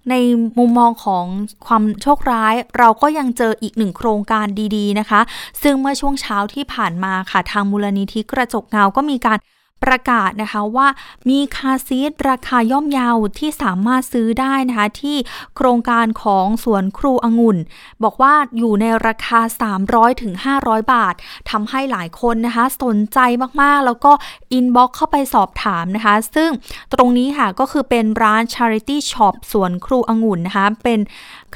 [0.10, 0.16] ใน
[0.58, 1.26] มุมมองของ
[1.66, 5.22] ความโชคร้ายเราก็ยังเจออีกหนึ่งโครงการดีๆนะคะ
[5.62, 9.38] ซึ่งเมื่อช่วงเช้าที่ผ่านมาค่ะทางมูลนิธิกระจกเงาก็มีการ
[9.84, 10.88] ประกาศนะคะว่า
[11.30, 15.18] มีคาซีทราคาย่อมเยาวที่สามารถซื้อได้นะคะที่
[15.56, 17.58] โครงการของสวนครูองุ่น
[18.04, 19.40] บอกว่าอยู่ในราคา
[19.82, 21.14] 300ถึง500 บาท
[21.50, 23.20] ทำให้หลายคนนะคะสนใจ
[23.62, 24.12] มากๆ แล้วก็
[24.54, 26.50] อินบ็อกเข้าไปสอบถามนะคะ ซึ่ง
[26.94, 31.00] ตรงนี้ค่ะก็คือเป็นร้าน Charity Shop สวนครูองุ่นนะคะเป็น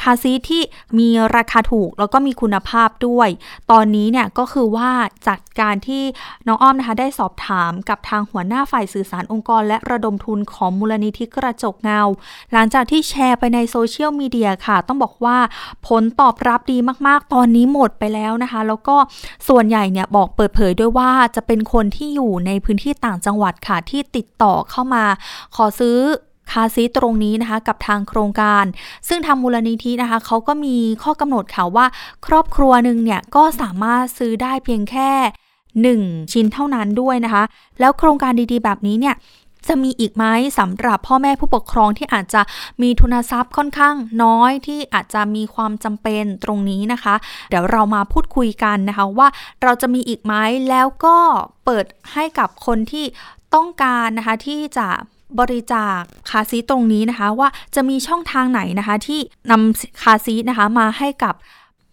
[0.01, 0.61] คาซีที่
[0.99, 3.29] มีราคาถูกแล้วก็มีคุณภาพด้วย
[3.71, 4.89] ตอนนี้เนี่ยก็คือว่า
[5.27, 6.03] จากการที่
[6.47, 12.01] น้องอ้อมนะคะได้สอบถามกับทางหัวหน้าฝ่ายสื่อสารองค์กร และระดมทุนของมูลนิธิกระจกเงา
[12.53, 15.37] หลังจากที่แชร์ไปในโซเชียลมีเดียค่ะ ต้องบอกว่า
[15.87, 16.77] ผลตอบรับดี
[17.07, 18.95] มากๆ ตอนนี้หมดไปแล้วนะคะ แล้วก็
[19.47, 25.03] ส่วนใหญ่เนี่ยบอกเปิดเผยด้วยว่าจะเป็นคนที่อยู่ในพื้นที่ต่างจังหวัดค่ะที่ติดต่อเข้ามา
[25.55, 25.97] ขอซื้อ
[26.51, 28.65] คาร์ซีทตรงนี้นะคะกับทางโครงการ
[29.07, 31.85] ซึ่งทางมูลนิธินะคะเขาก็มีข้อกำหนดค่ะว่า
[32.27, 35.11] ครอบครัวหนึ่งเนี่ยก็สามารถซื้อได้เพียงแค่
[35.91, 37.43] 1 ชิ้นเท่านั้นด้วยนะคะ
[37.79, 39.15] แล้วโครงการดีๆ แบบนี้เนี่ย
[39.69, 40.25] จะมีอีกไหม
[40.59, 42.41] สำหรับพ่อแม่ผู้ปกครองที่อาจจะ
[42.81, 47.15] มีทุนทรัพย์ค่อนข้างน้อยที่อาจจะมีความจำเป็นตรงนี้นะคะ
[47.49, 49.27] เดี๋ยวเรามาพูดคุยกันนะคะว่า
[49.63, 50.33] เราจะมีอีกไหม
[50.69, 51.17] แล้วก็
[51.65, 53.05] เปิดให้กับคนที่
[53.55, 54.87] ต้องการนะคะที่จะ
[55.39, 59.19] บริจาคคาซีตรงนี้นะคะ ว่าจะมีช่องทางไหนนะคะ ที่
[59.51, 61.33] นำคาซีนะคะมาให้กับ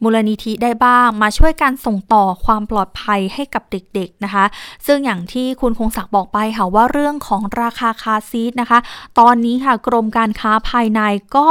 [0.02, 4.44] มูลนิธิได้บ้างมาช่วยการส่งต่อความปลอดภัยให้กับเด็กๆนะคะ
[4.86, 8.78] ซึ่งอย่างที่คุณคงศักดิ์บอกไปค่ะว่าเรื่องของราคาคาซีดนะคะ
[9.18, 11.00] ตอนนี้ค่ะกรมการค้าภายใน
[11.36, 11.48] ก็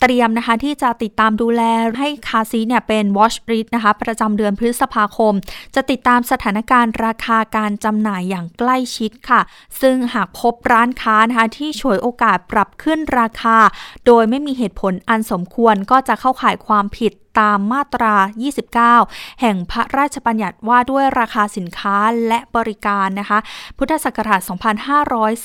[0.00, 1.62] เตรียมนะคะที่จะติดตามดูแล
[1.98, 5.34] ให้คาซีเนี่ยเป็น watch list นะคะ ประจำเดือนพฤษภาคม
[5.74, 9.40] จะติดตามสถานการณ์ราคาการจำหน่ายอย่างใกล้ชิดค่ะ
[9.80, 13.56] ซึ่งหากพบร้านค้านะคะที่ฉวยโอกาสปรับขึ้นราคา
[14.06, 18.14] โดยไม่มีเหตุผลอันสมควรก็จะเข้าข่ายความผิด ตามมาตรา
[18.98, 21.96] 29 แห่งพระราชบัญญัติว่าด้วยราคาสินค้า
[22.28, 23.38] และบริการนะคะ
[23.78, 24.40] พุทธศักราช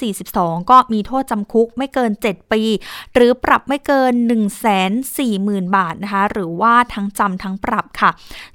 [0.04, 2.62] 2542 ก็มีโทษจำคุกไม่เกิน 7 ปี
[3.14, 4.14] หรือปรับไม่เกิน
[4.94, 8.12] 140,000 บาทนะคะ หรือว่าทั้งจำทั้งปรับค่ะ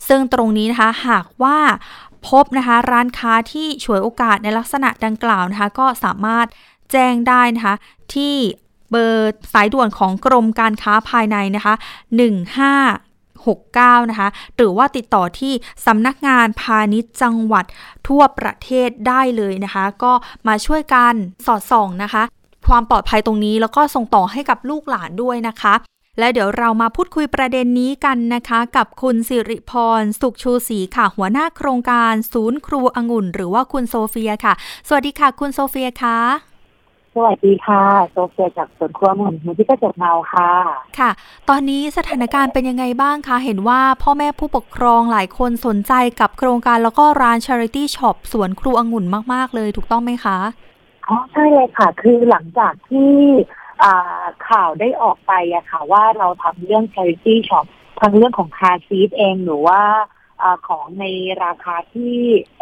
[0.09, 1.59] ซึ่งตรงนี้นะคะหากว่า
[2.28, 6.47] พบนะคะร้านค้าที่ฉวยโอกาสในลักษณะดังกล่าวนะคะก็สามารถ
[6.93, 7.74] แจ้งได้นะคะ
[8.14, 8.36] ที่
[8.91, 11.74] เบอร์สายด่วนของกรมการค้าภายในนะคะ
[12.49, 13.07] 15
[13.47, 15.53] 69 นะคะ หรือว่าติดต่อที่
[15.86, 17.64] สำนักงานพาณิชย์จังหวัด
[18.09, 20.12] ทั่วประเทศได้เลยนะคะ ก็
[20.49, 21.14] มาช่วยกัน
[21.47, 22.22] สอดส่องนะคะ
[22.68, 25.74] ความปลอดภัยตรงนี้แล้วก็ส่งต่อให้กับลูกหลานด้วยนะคะ
[26.18, 34.55] และเดี๋ยวเรามาพูดคุยประเด็นนี้กันนะคะ กับคุณสิริพร สุขชูศรีค่ะ หัวหน้าโครงการ ศูนย์ครูองุ่น หรือว่าคุณโซเฟียค่ะ
[34.89, 36.18] สวัสดีค่ะ คุณโซเฟียคะ
[37.24, 40.50] วัสดีค่ะ โซเฟียจากสวนครูองุ่นมูลนิธิกระจกเงาค่ะ
[40.98, 41.10] ค่ะ
[41.48, 49.04] ตอนนี้สถานการณ์เป็นยังไงบ้างคะ เห็นว่าพ่อแม่ผู้ปกครองหลายคนสนใจกับโครงการแล้วก็ร้าน Charity Shop สวนครูองุ่น
[49.34, 50.38] มาก ๆ เลยถูกต้องไหมคะ
[51.08, 53.12] อ๋อ ใช่เลยค่ะ คือหลังจากที่
[54.48, 57.66] ข่าวได้ออกไปอะค่ะ ว่าเราทำเรื่อง Charity Shop
[58.00, 59.80] ทั้งเรื่องของคาซีดเองหรือว่า
[60.42, 61.04] อของใน
[61.44, 62.14] ราคาที่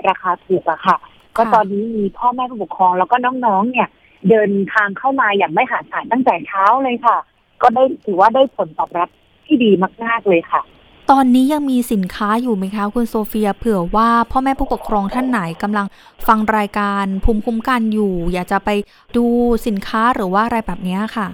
[0.08, 0.96] ราคาถูกอะค่ะ
[1.36, 3.88] ก็ตอนนี้มีพ่อแม่ผู้ปกครองแล้วก็น้องๆเนี่ย
[4.30, 7.16] เดินทางเข้ามาอย่างไม่ขาดสายตั้งแต่เช้าเลยค่ะ
[7.62, 9.08] ก็ได้ถือว่าได้ผลตอบรับ
[9.46, 9.70] ที่ดี
[10.04, 10.62] มากๆเลยค่ะ
[11.10, 15.86] ตอนนี้ยังมีสินค้าอยู่ไหมคะ คุณโซเฟียเผื่อว่าพ่อแม่ผู้ปกครองท่านไหนกำลัง
[16.26, 18.70] ฟังรายการภูมิคุ้มกันอยู่ อยากจะไป
[19.16, 19.24] ดู
[19.66, 21.26] สินค้าหรือว่าอะไรแบบนี้ค่ะ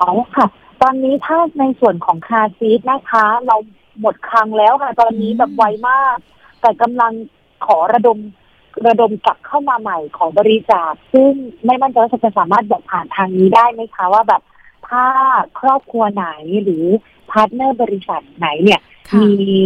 [0.00, 0.46] อ๋อค่ะ
[0.82, 3.56] ตอนนี้ถ้าในส่วนของคาร์ซีทนะคะ เรา
[4.00, 6.16] หมดคลังแล้วค่ะ ตอนนี้แบบไวมาก
[6.60, 7.12] แต่กำลัง
[7.66, 8.18] ขอระดม
[8.86, 11.32] ระดมกลับเข้ามาใหม่ของบริจาค ซึ่ง
[11.66, 14.42] ไม่มั่นใจว่าจะสามารถบอกผ่านทางนี้ได้ไหมคะว่าแบบ
[14.88, 15.04] ถ้า
[15.60, 16.26] ครอบครัวไหน
[16.62, 16.84] หรือ
[17.30, 18.80] partner บริษัทไหนเนี่ย
[19.20, 19.58] มี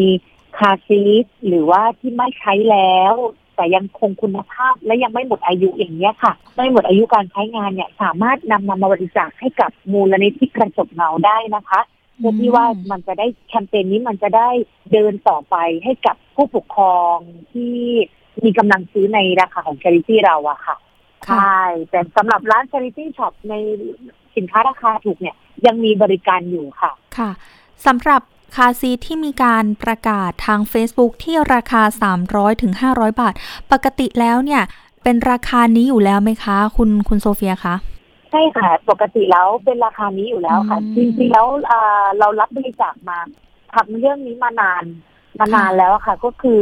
[0.59, 3.15] คาร์ซีทหรือว่าที่ไม่ใช้แล้ว
[3.57, 11.81] แต่ยังคงคุณภาพและยังไม่หมดอายุอย่างเนี้ยค่ะ ไม่หมดอายุการใช้งานเนี่ย สามารถนำมามาบริจาคให้กับมูลนิธิกระจกเงาได้นะคะ
[12.19, 14.51] เพื่อที่ว่ามันจะได้แคมเปญนี้มันจะได้
[14.93, 17.17] เดินต่อไปให้กับผู้ปกครอง
[17.53, 17.79] ที่
[18.45, 20.77] มีกำลังซื้อในราคาของ charity เราอะค่ะ
[21.27, 21.61] ใช่
[21.91, 23.55] แต่สำหรับร้าน charity shop ใน
[24.37, 27.31] สินค้าราคาถูกเนี่ย ยังมีบริการอยู่ค่ะ ค่ะ
[27.87, 28.23] สำหรับ
[28.57, 31.83] คาร์ซีทที่มีการประกาศทาง Facebook ที่ราคา
[32.23, 33.35] 300ถึง500 บาท
[33.73, 34.63] ปกติแล้วเนี่ย
[35.03, 37.75] เป็นราคานี้อยู่แล้วไหมคะ คุณคุณโซเฟียคะ
[38.31, 41.49] ใช่ค่ะ ปกติแล้วเป็นราคานี้อยู่แล้วค่ะ จริงๆแล้ว
[42.19, 43.19] เรารับบริจาคมา
[43.75, 44.85] ทำเรื่องนี้มานาน
[45.41, 46.61] มานานแล้วค่ะ ก็คือ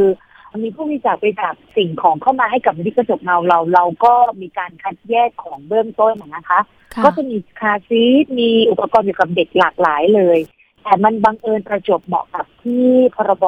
[0.63, 6.59] มีผู้มีจากไปจากสิ่งของเข้ามาให้กับมิกระจกเงาเรา เราก็มีการคัดแยกของเบื้องต้นนะคะ
[7.03, 10.39] ก็จะมีคาซีทมีอุปกรณ์เกี่ยวกับเด็กหลากหลายเลย
[10.83, 13.45] แต่มันบังเอิญประจบเหมาะกับที่พรบ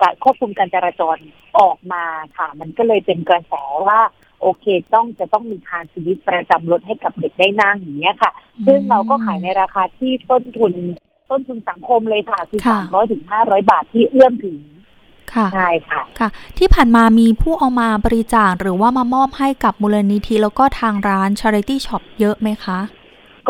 [0.00, 1.16] การควบคุมการจราจร
[1.58, 2.04] ออกมา
[2.36, 3.54] ค่ะ มันก็เลยเป็นกระแส
[3.88, 4.00] ว่า
[4.40, 8.32] โอเคต้องจะต้องมีคาซีทประจำรถให้กับเด็กได้นั่งอย่างเงี้ยค่ะ
[8.66, 10.72] ซึ่งเราก็ขายในราคาที่ต้นทุน
[11.30, 14.56] ต้นทุนสังคมเลยค่ะคือสามร้อยถึงห้าร้อยบาทที่เอื้อมถึง
[15.34, 22.78] ค่ะใช่ค่ะค่ะ ที่ผ่านมามีผู้เอามาบริจาคหรือว่ามามอบให้กับมูลนิธิแล้วก็ทางร้าน Charity Shop เยอะไหมคะ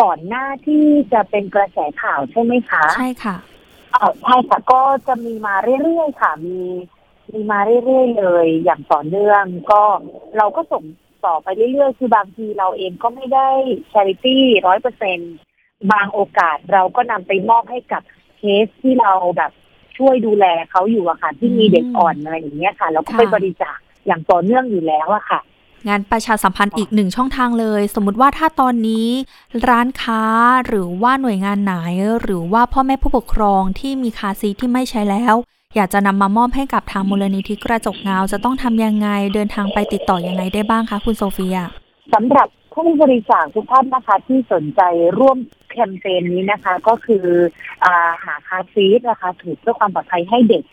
[0.01, 3.37] ก่อนหน้าที่จะเป็นกระแสข่าวใช่ไหมคะใช่ค่ะ
[3.95, 6.61] อ๋อใช่ค่ะก็จะมีมาเรื่อยๆค่ะมี
[7.33, 9.83] มีมาเรื่อยๆเลย อย่างต่อเนื่องก็
[10.39, 10.85] เราก็ส่ง
[11.27, 13.49] ต่อไปเรื่อยๆ คือบางทีเราเองก็ไม่ได้
[13.93, 15.18] charity ร้อยเปอร์เซ็น
[15.93, 18.03] บางโอกาสเราก็นำไปมอบให้กับ
[18.39, 19.53] เคสที่เราแบบ
[20.01, 25.40] ช่วยดูแลเขาอยู่อะค่ะที่มีเด็กอ่อนอะไรอย่างเงี้ยค่ะแล้วก็ไปบริจาคอย่างต่อเนื่องอยู่แล้วอะค่ะ
[25.88, 29.09] งานประชาสัมพันธ์อีกหนึ่งช่องทางเลย สมมติว่าถ้าตอนนี้
[29.68, 30.22] ร้านค้า
[30.66, 31.74] หรือว่าหน่วยงานไหน
[32.20, 35.34] หรือว่าพ่อแม่ผู้ปกครองที่มีคาซีที่ไม่ใช้แล้ว
[35.76, 41.57] อยากจะนำมามอบให้กับทางมูลนิธิกระจกเงาจะต้องทำยังไงเดินทางไปติดต่อยังไงได้บ้างคะคุณโซเฟีย
[42.14, 44.81] สำหรับ ผู้บริจาคทุกท่านนะคะที่สนใจ
[45.18, 45.39] ร่วม
[45.71, 47.27] แคมเปญนี้นะคะ ก็คือ
[47.85, 47.95] อา
[48.25, 50.64] หาคาซีดนะคะถูกเพื่อความปลอดภัยให้เด็ก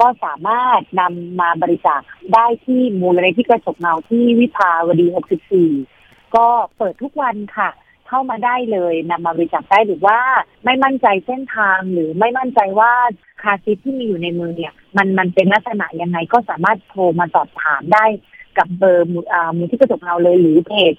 [0.00, 2.00] ก็สามารถนำมาบริจาค
[2.34, 5.06] ได้ที่มูลนิธิกระจกเงาที่วิภาวดี
[5.72, 6.46] 64 ก็
[6.76, 7.70] เปิดทุกวันค่ะ
[8.08, 10.18] เข้ามาได้เลยนำมาบริจาคได้หรือว่า
[10.64, 12.92] ไม่มั่นใจเส้นทางหรือไม่มั่นใจว่า
[13.42, 18.04] คาซีที่มีอยู่ในมือเนี่ย มันมันเป็นลักษณะยังไงก็สามารถโทรมาสอบถามได้
[18.58, 20.94] กับเบอร์มูลที่กระจกเงาเลยหรือเพจ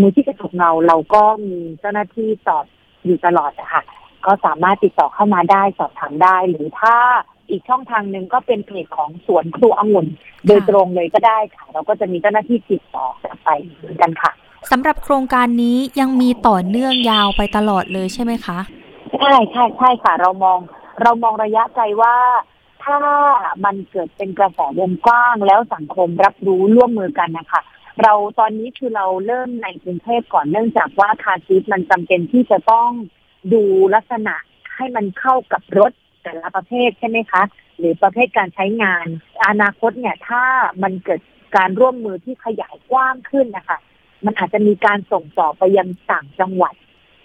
[0.00, 2.64] มูลที่กระจกเงาเราก็มีเจ้าหน้าที่สอบ
[3.04, 3.82] อยู่ตลอดนะคะ
[4.26, 6.94] ก็สามารถติดต่อเข้ามาได้สอบถามได้ หรือถ้า
[7.50, 10.06] อีกช่องทางหนึ่งก็เป็นเพจของสวนครูองุ่น
[10.46, 14.32] โดยตรงเลยก็ได้ค่ะ เราก็จะมีเจ้าหน้าที่ติดต่อกลับไปเหมือนกันค่ะ
[14.70, 18.58] สำหรับโครงการนี้ยังมีต่อเนื่องยาวไปตลอดเลยใช่ไหมคะ
[19.14, 20.58] ใช่ใช่ใช่ค่ะ เรามอง
[21.02, 22.14] เรามองระยะไกลว่า
[22.84, 22.98] ถ้า
[23.64, 27.60] มันเกิดเป็นกระแสวงกว้างแล้วสังคมรับรู้ร่วมมือกันนะคะ
[28.02, 32.90] เราตอนนี้คือเราเริ่มในกรุงเทพก่อนเนื่องจากว่าคาร์ซีทมันจำเป็นที่จะต้อง
[33.52, 33.62] ดู
[33.94, 34.34] ลักษณะ
[34.74, 35.92] ให้มันเข้ากับรถ
[36.22, 37.42] แต่ละประเภทใช่ไหมคะ
[37.78, 39.06] หรือประเภทการใช้งาน
[39.46, 40.44] อนาคตเนี่ยถ้า
[40.82, 41.20] มันเกิด
[41.56, 43.78] การร่วมมือที่ขยายกว้างขึ้นนะคะ
[44.24, 46.74] มันอาจจะมีการส่งต่อไปยังต่างจังหวัด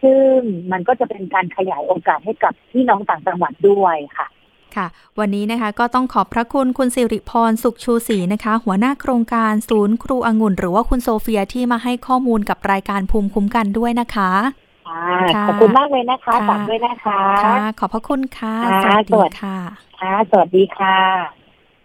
[0.04, 0.38] ซึ่ง
[0.72, 4.28] มันก็จะเป็นการขยายโอกาสให้กับพี่น้องต่างจังหวัดด้วยค่ะ
[4.76, 4.88] ค่ะ
[5.20, 14.32] วันนี้นะคะก็ต้องขอบพระคุณคุณสิริพรสุขชูศรีนะคะ หัวหน้าโครงการศูนย์ครูองุ่น หรือว่าคุณโซเฟียที่มาให้ข้อมูลกับรายการภูมิคุ้มกันด้วยนะคะ
[15.48, 19.58] ขอบคุณมากเลยนะคะฝากด้วยนะคะค่ะขอบพระคุณค่ะ สวัสดีค่ะ
[20.00, 21.43] ค่ะสวัสดีค่ะ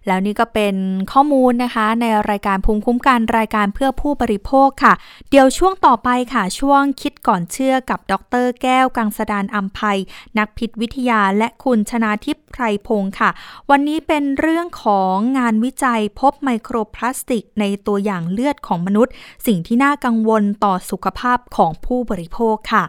[0.08, 0.74] แล้วนี่ก็เป็น
[1.12, 4.94] ข้อมูลนะคะ ในรายการภูมิคุ้มกันรายการเพื่อผู้บริโภคค่ะ
[5.30, 9.98] เดี๋ยวช่วงต่อไปค่ะ ช่วงคิดก่อนเชื่อกับดร แก้วกังสดานอัมภัย
[10.38, 13.30] นักพิษวิทยาและคุณชนาทิพย์ไพรพงศ์ค่ะ
[13.70, 19.12] วันนี้เป็นเรื่องของงานวิจัยพบไมโครพลาสติก ในตัวอย่างเลือดของมนุษย์
[19.46, 22.84] สิ่งที่น่ากังวลต่อสุขภาพของผู้บริโภคค่ะ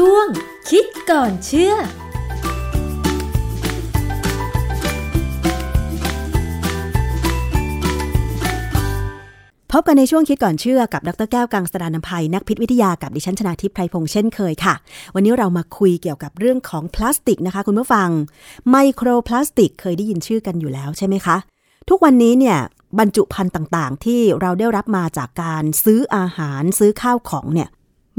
[0.00, 0.26] ช่วง
[0.70, 1.78] คิดก่อนเชื่อพ
[9.80, 14.74] บกันในช่วงคิดก่อนเชื่อกับดรแก้วกังสดานนภัยนักพิษวิทยากับดิฉันชนาทิพย์ไพรพงษ์เช่นเคยค่ะ
[15.14, 18.08] วันนี้เรามาคุยเกี่ยวกับเรื่องของพลาสติกนะคะ คุณผู้ฟัง
[18.70, 21.36] ไมโครพลาสติกเคยได้ยินชื่อกันอยู่แล้วใช่ไหมคะ
[21.88, 22.58] ทุกวันนี้เนี่ย
[22.98, 27.68] บรรจุภัณฑ์ต่างๆ ที่เราได้รับมาจากการซื้ออาหารซื้อข้าวของเนี่ย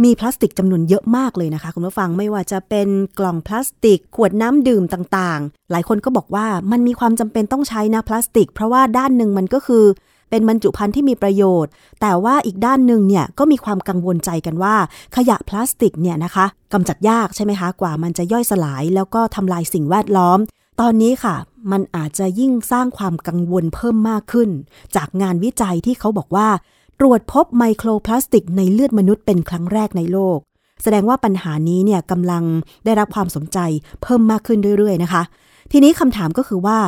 [0.04, 2.88] มีพลาสติกจำนวนเยอะมากเลยนะคะ คุณผู้ฟังไม่ว่าจะเป็น
[3.20, 9.86] กล่องพลาสติก ขวดน้ำดื่มต่างๆ หลายคนก็บอกว่ามันมีความจำเป็นต้องใช้นะพลาสติก เพราะว่าด้านหนึ่งมันก็คือ
[10.30, 11.72] เป็นบรรจุภัณฑ์ที่มีประโยชน์
[12.02, 14.76] แต่ว่าอีกด้านหนึ่งเนี่ยก็มีความกังวลใจกันว่า
[15.16, 20.39] ขยะพลาสติกเนี่ยนะคะกำจัดยากใช่ไหมคะกว่ามันจะย่อยสลาย แล้วก็ทำลายสิ่งแวดล้อม
[20.82, 21.36] ตอนนี้ค่ะ
[21.72, 24.50] มันอาจจะยิ่งสร้างความกังวลเพิ่มมากขึ้น
[24.95, 26.48] จากงานวิจัยที่เขาบอกว่า
[27.00, 30.39] ตรวจพบไมโครพลาสติกในเลือดมนุษย์เป็นครั้งแรกในโลก
[30.84, 32.43] แสดงว่าปัญหานี้เนี่ยกำลัง
[32.86, 33.58] ได้รับความสนใจ
[34.02, 35.22] เพิ่มมากขึ้นเรื่อยๆนะคะ
[35.72, 36.80] ทีนี้คำถามก็คือว่า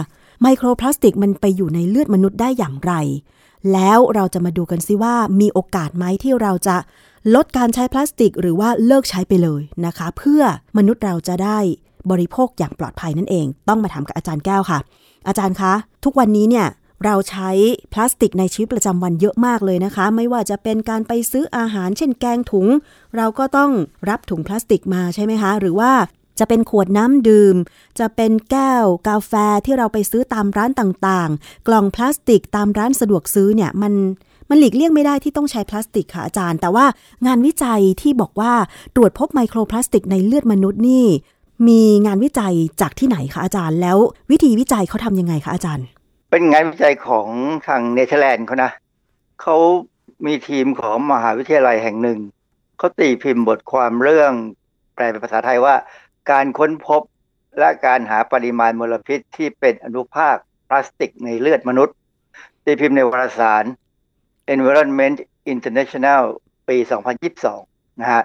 [0.41, 2.93] ไมโครพลาสติกมันไปอยู่ในเลือดมนุษย์ได้อย่างไร
[3.73, 6.75] แล้วเราจะมาดูกันซิว่ามีโอกาสไหมที่เราจะ
[7.35, 10.41] ลดการใช้พลาสติก หรือว่าเลิกใช้ไปเลยนะคะ เพื่อ
[10.77, 11.59] มนุษย์เราจะได้
[12.11, 14.79] บริโภคอย่างปลอดภัยนั่นเอง ต้องมาถามกับอาจารย์แก้วค่ะ
[15.27, 15.73] อาจารย์คะ
[16.05, 16.67] ทุกวันนี้เนี่ย
[17.05, 17.49] เราใช้
[17.93, 22.67] พลาสติกในชีวิตประจำวันเยอะมากเลยนะคะ ไม่ว่าจะเป็นการไปซื้ออาหารเช่นแกงถุง
[23.17, 23.71] เราก็ต้อง
[24.09, 25.91] รับถุงพลาสติกมาใช่ไหมคะ หรือว่า
[26.39, 27.55] จะเป็นขวดน้ำดื่ม
[27.99, 29.33] จะเป็นแก้วกาแฟ
[29.65, 33.93] ที่เราไปซื้อตามร้านต่างๆ กล่องพลาสติกตามร้านสะดวกซื้อเนี่ยมัน
[34.49, 36.85] มันหลีกเลี่ยงไม่ได้ที่ต้องใช้พลาสติกค่ะอาจารย์ แต่ว่า
[37.25, 38.53] งานวิจัยที่บอกว่า
[38.95, 41.05] ตรวจพบไมโครพลาสติกในเลือดมนุษย์นี่
[41.67, 43.97] มีงานวิจัยจากที่ไหนคะอาจารย์ แล้ว
[44.31, 45.85] วิธีวิจัยเขาทำยังไงคะอาจารย์
[46.29, 47.27] เป็นงานวิจัยของ
[47.67, 48.71] ทางเนเธอร์แลนด์เขานะ
[49.41, 49.57] เขา
[50.25, 52.19] มีทีมของมหาวิทยาลัยแห่งหนึ่ง
[52.77, 54.31] เขาตีพิมพ์บทความเรื่อง
[54.95, 55.75] แปลเป็นภาษาไทยว่า
[56.31, 57.01] การค้นพบ
[57.59, 60.35] และการหาปริมาณมลพิษที่เป็นอนุภาค
[60.67, 61.95] พลาสติกในเลือดมนุษย์
[62.65, 63.65] ตีพิมพ์ในวารสาร
[64.53, 65.17] Environment
[65.53, 66.21] International
[66.69, 66.77] ปี
[67.39, 68.23] 2022 นะฮะ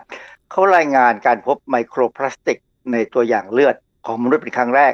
[0.51, 2.59] เขารายงานการพบไมโครพลาสติก
[2.93, 3.77] ในตัวอย่างเลือด
[4.07, 4.93] ของมนุษย์เป็นครั้งแรก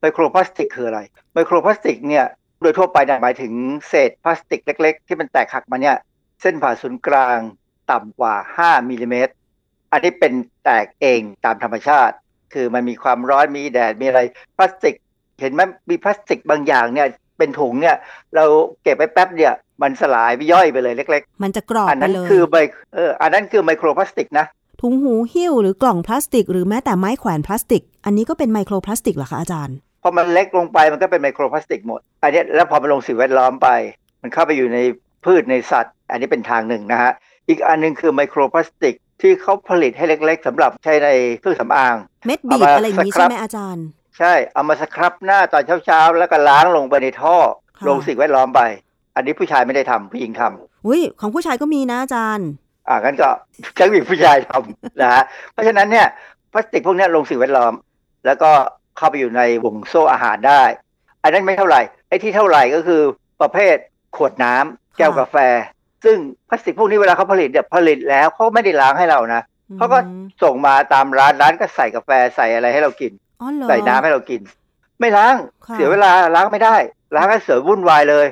[0.00, 1.00] ไมโครพลาสติกคืออะไร
[1.32, 2.26] ไมโครพลาสติกเนี่ย
[2.62, 3.52] โดยทั่วไปเนี่ยหมายถึง
[3.88, 5.96] เศษพลาสติกเล็ก ๆ ที่มันแตกหักมาเนี่ย
[6.42, 7.38] เส้นผ่าศูนย์กลาง
[7.90, 9.32] ต่ำกว่า 5มิลิเมตร
[9.92, 10.32] อันนี้เป็น
[10.64, 12.14] แตกเองตามธรรมชาติ
[12.52, 14.20] คือมันมีความร้อนมีแดดมีอะไร
[14.56, 14.94] พลาสติก
[15.40, 17.08] เห็นไหมมีพลาสติกบางอย่างเนี่ย
[17.38, 17.96] เป็นถุงเนี่ย
[18.34, 18.44] เรา
[18.82, 22.56] เก็บไว้แป๊บเดียวมันสลายไปย่อยไปเลยเล็ก ๆ มันจะกรอบอันนั้นคือไม
[22.94, 24.46] เอออันนั้นคือไมโครพลาสติกนะ
[24.80, 33.68] ถุงหูหิ้วหรือกล่องพลาสติก หรือแม้แต่ไม้แขวนพลาสติก อันนี้ก็เป็นไมโครพลาสติกเหรอคะอาจารย์ พอมันเล็กลงไปมันก็เป็นไมโครพลาสติกหมด อันนี้แล้วพอมันลงสิ่งแวดล้อมไป
[34.22, 34.78] มันเข้าไปอยู่ใน
[35.24, 37.12] พืชในสัตว์ อันนี้เป็นทางหนึ่งนะฮะ
[37.48, 41.08] อีกอันนึงคือไมโครพลาสติกที่เขาผลิตให้เล็กๆสำหรับใช้ใน
[41.40, 41.96] เครื่องสำอาง
[42.26, 43.86] เม็ดบีบอะไรอย่างนี้ใช่ไหมอาจารย์
[44.18, 47.36] ใช่ เอามาสครับหน้าตอนเช้าๆ แล้วก็ล้างลงไปในท่อ
[47.88, 48.60] ลงสิ่งแวดล้อมไป
[49.16, 52.48] อันนี้ผู้ชายไม่ได้ทำผู้หญิงทำอุ้ยของผู้ชายก็มีนะอาจารย์
[52.88, 53.28] อ่างั้นก็
[53.76, 55.22] ใช้ผู้ชายทำนะฮะ
[55.52, 56.06] เพราะฉะนั้นเนี่ย
[56.52, 57.72] พลาสติกพวกนี้ลงสิ่งแวดล้อม
[58.26, 58.50] แล้วก็
[59.00, 60.62] เข้าไปอยู่ในวงโซ่อาหารได้
[61.22, 63.02] อันนั้นไม่เท่าไหร่ไอ้ที่เท่าไหร่ก็คือ
[63.40, 63.76] ประเภท
[64.16, 65.36] ขวดน้ำแก้วกาแฟ
[66.04, 66.16] ซึ่ง
[66.48, 69.42] พลาสติกพวกนี้เวลาเขาผลิตเนี่ยผลิตแล้วเขาไม่ได้ล้างให้เรานะ
[69.76, 69.98] เขาก็
[70.42, 73.12] ส่งมาตามร้านร้านก็ใส่กาแฟใส่อะไรให้เรากิน
[73.68, 74.40] ใส่น้ำให้เรากิน
[75.00, 75.36] ไม่ล้าง
[75.74, 76.76] เสียเวลาล้างไม่ได้
[77.16, 78.26] ล้างก็เสียวุ่นวายเลย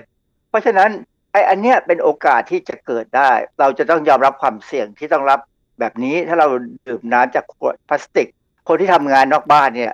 [0.48, 0.90] เพราะฉะนั้น
[1.32, 5.40] ไอ้อันเนี้ยเป็นโอกาสที่จะเกิดได้ เราจะต้องยอมรับความเสี่ยงที่ต้องรับ
[5.80, 6.46] แบบนี้ถ้าเรา
[6.88, 8.28] ดื่มน้ำจากขวดพลาสติก
[8.68, 9.92] คนที่ทำงานนอกบ้านเนี่ย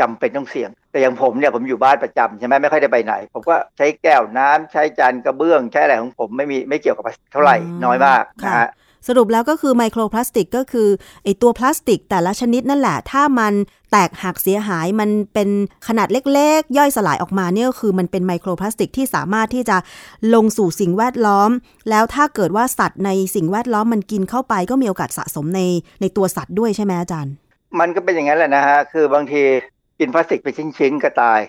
[0.00, 8.70] จำเป็นต้องเสี่ยง แต่อย่างผมเนี่ยผมอยู่บ้านประจำใช่ไหมไม่ค่อยได้ไปไหน ผมก็ใช้แก้วน้ำใช้จานกระเบื้อง ใช้อะไรของผมไม่มีไม่เกี่ยวกับเท่าไหร่น้อยมากนะฮะ
[9.08, 10.88] สรุปแล้วก็คือไมโครพลาสติกก็คือ
[11.24, 13.52] ไอตัวพลาสติกแต่ละชนิดนั่นแหละ ถ้ามัน
[13.90, 15.48] แตกหักเสียหายมันเป็น
[15.86, 19.76] ขนาดเล็กๆ ย่อยสลายออกมาเนี่ยก็คือมันเป็นไมโครพลาสติกที่สามารถที่จะ
[20.34, 21.50] ลงสู่สิ่งแวดล้อม
[21.90, 25.60] แล้วถ้าเกิดว่าสัตว์ในสิ่งแวดล้อมมันกินเข้าไปก็มีโอกาสสะสมใน
[26.00, 27.34] ในตัวสัตว์ด้วยใช่ไหมอาจารย์
[27.80, 29.42] มันก็เป็นอย่างนั้นแหละนะฮะคือบางที
[29.98, 31.40] กินพลาสติกเป็นชิ้นๆก็ตาย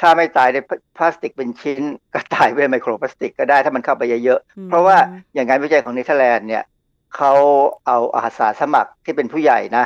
[0.00, 0.58] ถ้าไม่ตายใน
[0.96, 1.80] พลาสติกเป็นชิ้น
[2.14, 4.96] ก็ตายด้วยไมโครพลาสติกก็ได้ถ้ามันเข้าไปเยอะอืมๆเพราะว่า
[5.34, 6.64] อย่างงานวิจัยของเนเธอร์แลนด์เนี่ย
[7.16, 7.32] เขา
[7.86, 9.84] เอาอาสาสมัครที่เป็นผู้ใหญ่นะ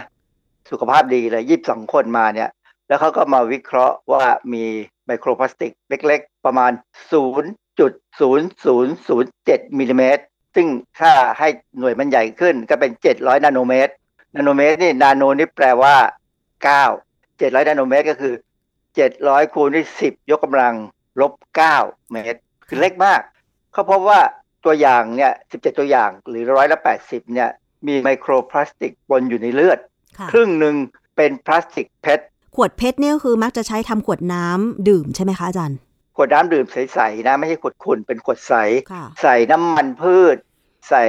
[0.70, 2.50] สุขภาพดีเลยยี่สิบสองคนมาเนี่ย
[2.88, 4.64] แล้วเขาก็มาวิเคราะห์ว่ามี
[5.06, 6.72] ไมโครพลาสติกเล็กๆ ประมาณ
[7.12, 10.22] 0.0007มิลลิเมตร
[10.54, 10.66] ซึ่ง
[11.00, 11.48] ถ้าให้
[11.78, 13.92] หน่วยมันใหญ่ขึ้นก็เป็น 700 นาโนเมตร
[14.34, 15.94] นาโนเมตรนี่นาโนนี่แปลว่า
[16.94, 17.05] 9
[17.38, 18.34] 700นาโนเมตรก็คือ
[18.94, 20.74] 700คูณด้วย10ยกกำลัง
[21.20, 21.32] ลบ
[21.72, 23.20] 9เมตร คือเล็กมาก
[23.72, 24.20] เขาพบว่า
[24.64, 27.50] ตัวอย่างเนี่ย17ตัวอย่างหรือร้อยละ80เนี่ย
[27.86, 29.78] มีไมโครพลาสติกปนอยู่ในเลือด
[30.18, 30.74] ค่ะครึ่งหนึ่ง
[31.16, 32.24] เป็นพลาสติกเพชร
[32.56, 35.78] ขวดเพชรเนี่ยก็คือมักจะใช้ทำขวดน้ำดื่มใช่ไหมคะอาจารย์
[36.16, 38.54] ขวดน้ำดื่มใสๆนะไม่ใช่ขวดขุ่นเป็นขวดใส
[38.92, 40.36] ค่ะใส่น้ำมันพืช
[40.88, 41.04] ใส่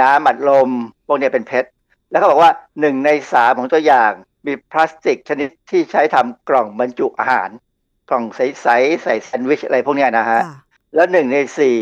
[0.00, 0.70] น้ำอัดลม
[1.06, 1.68] พวกเนี้ยเป็นเพชร
[2.10, 4.12] แล้วเขาบอกว่าหนึ่งในสามของตัวอย่าง
[4.48, 7.50] มีพลาสติกชนิดที่ใช้ทำกล่องบรรจุอาหาร
[8.10, 10.56] กล่องใสๆใส่แซนด์วิชอะไรพวกเนี้ยนะฮะค่ะ
[10.94, 11.76] แล้วหนึ่งในสี่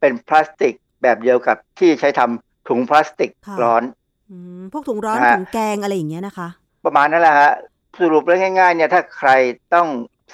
[0.00, 3.82] เป็นพลาสติกแบบเดียวกับที่ใช้ทำถุงพลาสติกค่ะร้อน
[4.30, 6.48] อืมพวกถุงร้อนนะฮะถุงแกงอะไรอย่างเงี้ยนะคะ
[6.84, 7.52] ประมาณนั่นแหละฮะ
[8.00, 9.30] สรุปแล้วง่ายๆเนี่ยถ้าใคร
[9.74, 9.86] ต้อง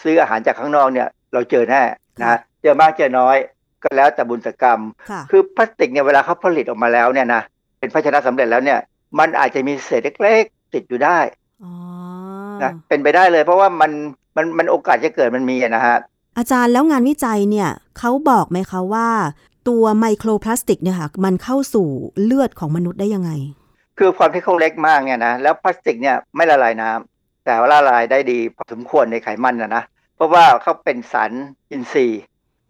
[0.03, 1.82] ซื้ออาหารจากข้างนอกเนี่ย เราเจอแน่
[2.22, 3.37] นะเจอมากเจอน้อย
[3.82, 4.80] ก็แล้วแต่บุญกรรม
[5.11, 7.43] ค่ะคือพลาสติกเนี่ยเวลาเขาผลิตออกมาแล้วเนี่ยนะ
[7.78, 8.80] เป็นภาชนะสำเร็จแล้วเนี่ย
[9.18, 11.43] มันอาจจะมีเศษเล็กๆติดอยู่ได้อ๋อ
[12.62, 13.90] นะเป็นไปได้เลย เพราะว่ามัน
[14.36, 15.96] มันมันโอกาสจะเกิดมันมีอะนะฮะ
[16.38, 19.09] อาจารย์แล้วงานวิจัยเนี่ยเขาบอกไหมคะว่า
[19.68, 21.88] ตัวไมโครพลาสติกเนี่ยค่ะมันเข้าสู่
[22.22, 23.30] เลือดของมนุษย์ได้ยังไง
[23.98, 29.84] คือความที่เขาเล็กมากเนี่ยนะแล้วพลาสติกเนี่ยไม่ละลายน้ำแต่ว่าละลายได้ดีพอสมควรในไขมันนะนะ
[30.16, 31.32] เพราะว่าเขาเป็นสาร
[31.70, 32.22] อินทรีย์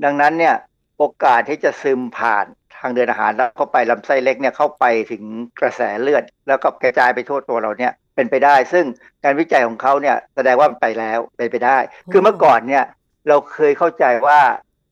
[0.04, 0.54] ดังนั้นเนี่ย
[0.98, 2.46] โอกาสที่จะซึมผ่าน
[2.78, 5.22] ทางเดินอาหารแล้วเข้าไปลำไส้เล็กเนี่ยเข้าไปถึง
[5.60, 8.84] กระแสเลือด แล้วก็กระจายไปทั่วตัวเราเนี่ย เป็นไปได้ ซึ่ง
[9.24, 11.78] การวิจัยของเขาเนี่ยแสดงว่ามันไปแล้วเป็นไปได้
[12.12, 12.84] คือเมื่อก่อนเนี่ย
[13.28, 14.40] เราเคยเข้าใจว่า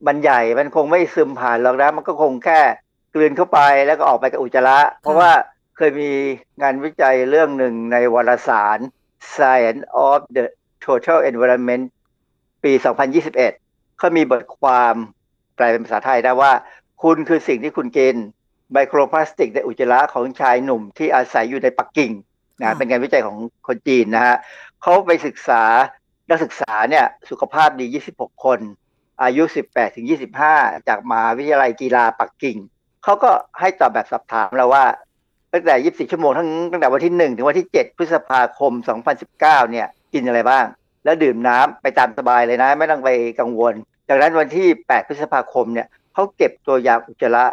[0.07, 2.61] มันใหญ่มันคงไม่ซึมผ่านหรอกนะมันก็คงแค่
[3.15, 5.31] กลืนเข้าไปแล้วก็ออกไปกับอุจจาระ เพราะว่า
[5.77, 6.11] เคยมี
[6.63, 8.79] งานวิจัยเรื่องหนึ่งในวารสาร
[9.35, 10.45] Science of the
[10.85, 11.85] Total Environment
[12.65, 12.73] ปี
[13.37, 14.95] 2021 เขามีบทความ
[15.57, 16.53] แปลเป็นภาษาไทยได้ว่า
[17.03, 18.17] คุณคือสิ่งที่คุณกิน
[18.73, 22.13] ไมโครพลาสติกในอุจจาระของชายหนุ่มที่อาศัยอยู่ในปักกิ่ง
[22.59, 23.37] นะค่ะเป็นงานวิจัยของ
[23.67, 24.37] คนจีนนะฮะ
[24.83, 25.63] เขาไปศึกษา
[26.31, 27.87] นักศึกษาเนี่ยสุขภาพดี
[28.17, 28.59] 26 คน
[29.23, 30.07] อายุ 18 ถึง
[30.47, 32.57] 25 จากมหาวิทยาลัยกีฬาปักกิ่ง
[33.05, 33.31] เขาก็
[33.61, 34.85] ให้ตอบแบบสอบถามเราว่า
[35.53, 38.73] ตั้งแต่ 24 ชั่วโมงทั้งตั้งแต่วันที่ 1 ถึงวันที่ 7 พฤษภาคม
[39.23, 40.65] 2019 เนี่ยกินอะไรบ้าง
[41.05, 43.75] แล้วดื่มน้ำไปตามสบายเลยนะ ไม่ต้องไปกังวล
[44.09, 47.45] จากนั้นวันที่ 8 พฤษภาคมเนี่ยเขาเก็บตัวอย่างอุจจาระ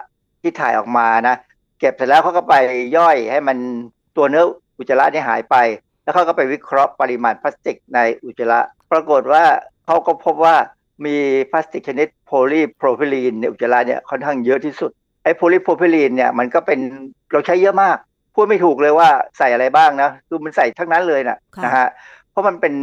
[0.41, 1.35] ที่ถ่ายออกมานะ
[1.79, 2.55] เก็บเสร็จแล้วเขาก็ไป
[2.97, 3.57] ย่อยให้มัน
[4.17, 4.45] ตัวเนื้อ
[4.79, 5.55] อุจจาระเนี่ยหายไป
[6.03, 8.59] แล้วเขาก็ไปวิเคราะห์ปริมาณพลาสติกในอุจจาระ
[8.91, 9.43] ปรากฏว่า
[9.85, 10.55] เขาก็พบว่า
[11.05, 11.17] มี
[11.51, 14.91] พลาสติกชนิดโพลีโพรพิลีนในอุจจาระเนี่ยค่อนข้างเยอะที่สุด
[15.23, 16.79] ไอ้โพลีโพรพิลีนเนี่ยมันก็เป็น
[17.31, 17.97] เราใช้เยอะมาก
[18.35, 21.87] พูดไม่ถูกเลยว่าใส่อะไรบ้างนะคือมันใส่ทั้งนั้นเลยนะค่ะนะฮะ
[22.31, 22.73] เพราะมันเป็น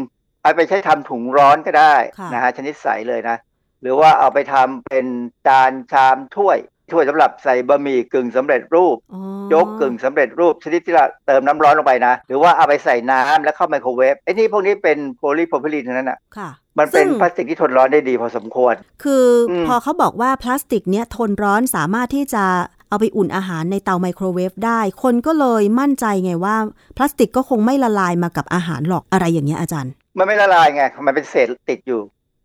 [0.43, 3.37] เอาไปใช้ทำถุงร้อนก็ได้ค่ะนะฮะชนิดใสเลยนะ
[3.83, 5.07] หรือว่าเอาไปทำเป็น
[5.47, 6.59] จานชามถ้วย
[6.93, 18.75] ถ้วยสำหรับใส่บะหมี่กึ่งสำเร็จรูปอ๋อโจ๊กกึ่งสำเร็จรูปชนิดที่เราเติมน้ำร้อนลงไปนะ หรือว่าเอาไปใส่น้ำแล้วเข้าไมโครเวฟไอ้นี่พวกนี้เป็นโพลีโพรพิลีนทั้งนั้นอะค่ะมันเป็นซึ่งพลาสติกที่ทนร้อนได้ดีพอสมควร
[19.05, 22.45] คืออมพอเขาบอกว่าพลาสติกเนี้ยทนร้อนสามารถที่จะ
[22.89, 26.57] เอาไปอุ่นอาหารในเตาไมโครเวฟได้ คนก็เลยมั่นใจไงว่า
[26.97, 32.01] พลาสติกก็คงไม่ละลายมากับอาหารหรอกอะไรอย่างเงี้ยอาจารย์ มันไม่ละลายไงมันเป็นเศษติดอยู่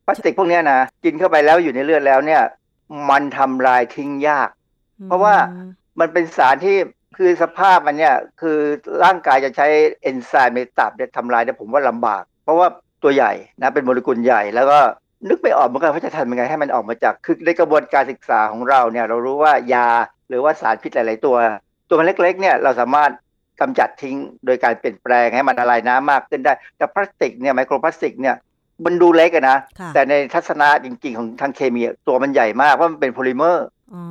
[0.06, 2.42] พลาสติกพวกเนี้ยนะกินเข้าไปแล้วอยู่ในเลือดแล้วเนี่ย
[3.10, 4.50] มันทำลายทิ้งยาก
[5.06, 5.36] เพราะว่า
[6.00, 6.78] มันเป็นสารที่
[7.18, 8.58] คือสภาพมันเนี่ย คือ
[9.04, 9.68] ร่างกายจะใช้
[10.02, 12.68] เอนไซม์ในตับเนี่ยทำลายเนี่ยผมว่าลำบาก เพราะว่า
[13.04, 14.80] ตัวใหญ่นะเป็นโมเลกุลใหญ่แล้วก็
[15.30, 19.88] นึกไม่ออกเหมือนกันว่าจะทำยังไงให้มันออกมาจากคือในกระบวนการศึกษาของเราเนี่ย เรารู้ว่ายา
[20.30, 21.38] หรือว่าสารพิษหลาย ๆ ตัว
[21.88, 23.12] ตัวมันเล็ก ๆ เนี่ยเราสามารถ
[23.62, 28.36] กำจัดทิ้งโดยการเปลี่ยนแปลงให้มันละลายน้ำมากขึ้นได้ แต่พลาสติกเนี่ยไมโครพลาสติกเนี่ย
[28.86, 34.03] มันดูเล็กอะนะค่ะแต่ในทัศนะจริง ๆ ของทางเคมีอะตัวมันใหญ่มากเพราะมันเป็นโพลิเมอร์อ๋อ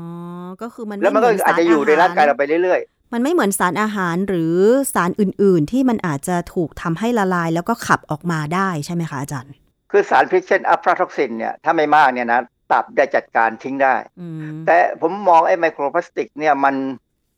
[0.63, 4.55] ก็คือมันแล้วมันก็ไเหอาจจะอยู่ในร่างกายเราไปเรื่อยๆ มันไม่เหมือนสารอาหารหรือ
[4.95, 9.53] สารอื่น ๆ ที่มันอาจจะถูกทำให้ละลายแล้วก็ขับออกมาได้ใช่ไหมคะอาจารย์
[9.91, 12.41] คือสารพิษเช่นอัฟลาท็อกซินเนี่ยถ้าไม่มากเนี่ยนะ
[12.73, 16.75] ตับได้จัดการทิ้งได้อืมแต่ผมมองไอ้ไมโครพลาสติกเนี่ยมัน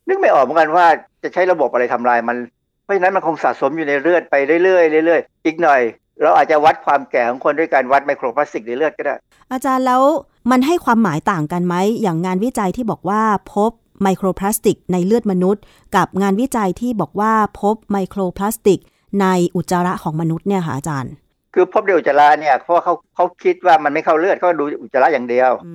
[0.09, 0.87] นึกไม่ออกเหมือนกันว่า
[1.23, 2.37] จะใช้ระบบอะไรทำลายมัน
[2.83, 5.81] เพราะฉะนั้นมันคงสะสมอยู่ในเลือดไปเรื่อยๆเรื่อยๆอีกหน่อย
[6.23, 9.15] เราอาจจะวัดความแก่ของคนด้วยการวัดไมโครพลาสติกในเลือดก็ได้
[9.53, 10.03] อาจารย์แล้ว
[10.51, 13.23] มันให้ความหมายต่างกันไหม อย่างงานวิจัยที่บอกว่า
[13.55, 13.71] พบ
[14.03, 15.63] ไมโครพลาสติกในเลือดมนุษย์
[15.97, 18.79] กับงานวิจัยที่บอกว่าพบไมโครพลาสติก
[19.21, 21.13] ในอุจจาระของมนุษย์เนี่ยค่ะอาจารย์
[21.55, 25.73] คือพบในอุจจาระเนี่ยเพราะว่าเขาเขาคิดว่ามันไม่เข้าเลือดเขาดูอุจจาระอย่างเดียวอื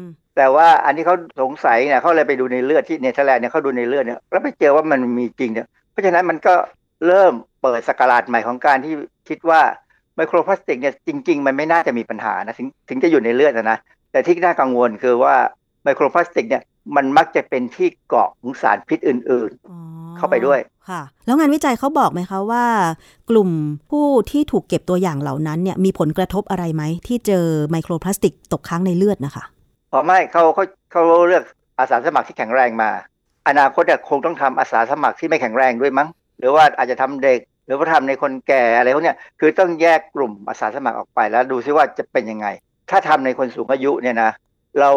[0.00, 0.02] ม
[0.36, 6.54] แต่ว่าอันที่เขาสงสัยเนี่ยเขาเลยไปดูในเลือดที่เนเธอร์แลนด์เนี่ยเขาดูในเลือดเนี่ยแล้วไปเจอว่ามันมีจริงเนี่ยเพราะฉะนั้นมันก็
[7.06, 7.32] เริ่ม
[7.62, 8.94] เปิดสกราชใหม่ของการที่
[9.28, 9.60] คิดว่า
[10.16, 13.78] ไมโครพลาสติกเนี่ยจริง ๆ มันไม่น่าจะมีปัญหานะถึงถึงจะอยู่ในเลือดนะนะ
[14.12, 15.34] แต่ที่น่ากังวลคือว่า
[15.84, 16.62] ไมโครพลาสติกเนี่ย
[16.96, 19.78] มันมักจะเป็นที่เกาะของสารพิษอื่นอ๋อ
[20.16, 22.64] เข้าไปด้วยค่ะ แล้วงานวิจัยเขาบอกไหมคะว่า
[23.30, 23.50] กลุ่ม
[23.90, 31.44] ผู้ที่ถูกเก็บตัวอย่างเหล่านั้นเนี่ยมีผลกระทบอะไรไหม ที่เจอไมโครพลาสติกตกค้างในเลือดนะคะๆเพราะไม่เขาเขาเขาเลือก
[31.78, 32.90] อาสาสมัครที่แข็งแรงมา
[33.48, 36.08] อนาคตเนี่ยคงต้องทำอาสาสมัครที่ไม่แข็งแรงด้วยมั้ง
[36.38, 42.46] หรือว่าอาจจะทำเด็ก หรือว่าทำในคนแก่อะไรพวกนี้คือต้องแยกกลุ่มอาสาสมัครออกไปแล้วดูซิว่าจะเป็นยังไง
[42.90, 44.30] ถ้าทำในคนสูงอายุเนี่ยนะ
[44.80, 44.90] เรา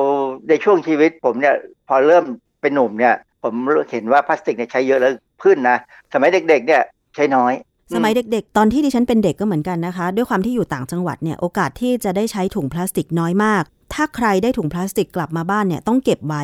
[0.50, 1.56] ในช่วงชีวิตผมเนี่ย
[1.88, 2.26] พอเริ่ม
[2.62, 3.54] เป็นหนุ่มเนี่ย ผม
[3.92, 5.14] เห็นว่าพลาสติกเนี่ยใช้เยอะแล้ว
[5.44, 5.78] ขึ้นนะ
[6.14, 6.82] สมัยเด็ก ๆ เนี่ย
[7.16, 7.54] ใช้น้อย
[7.96, 13.64] สมัยเด็ก ๆ ตอนที่ดิฉันเป็นเด็กก็เหมือนกันนะคะ ด้วยความที่อยู่ต่างจังหวัดเนี่ยโอกาสที่จะได้ใช้ถุงพลาสติกน้อยมาก
[13.94, 16.44] ถ้าใครได้ถุงพลาสติกกลับมาบ้านเนี่ยต้องเก็บไว้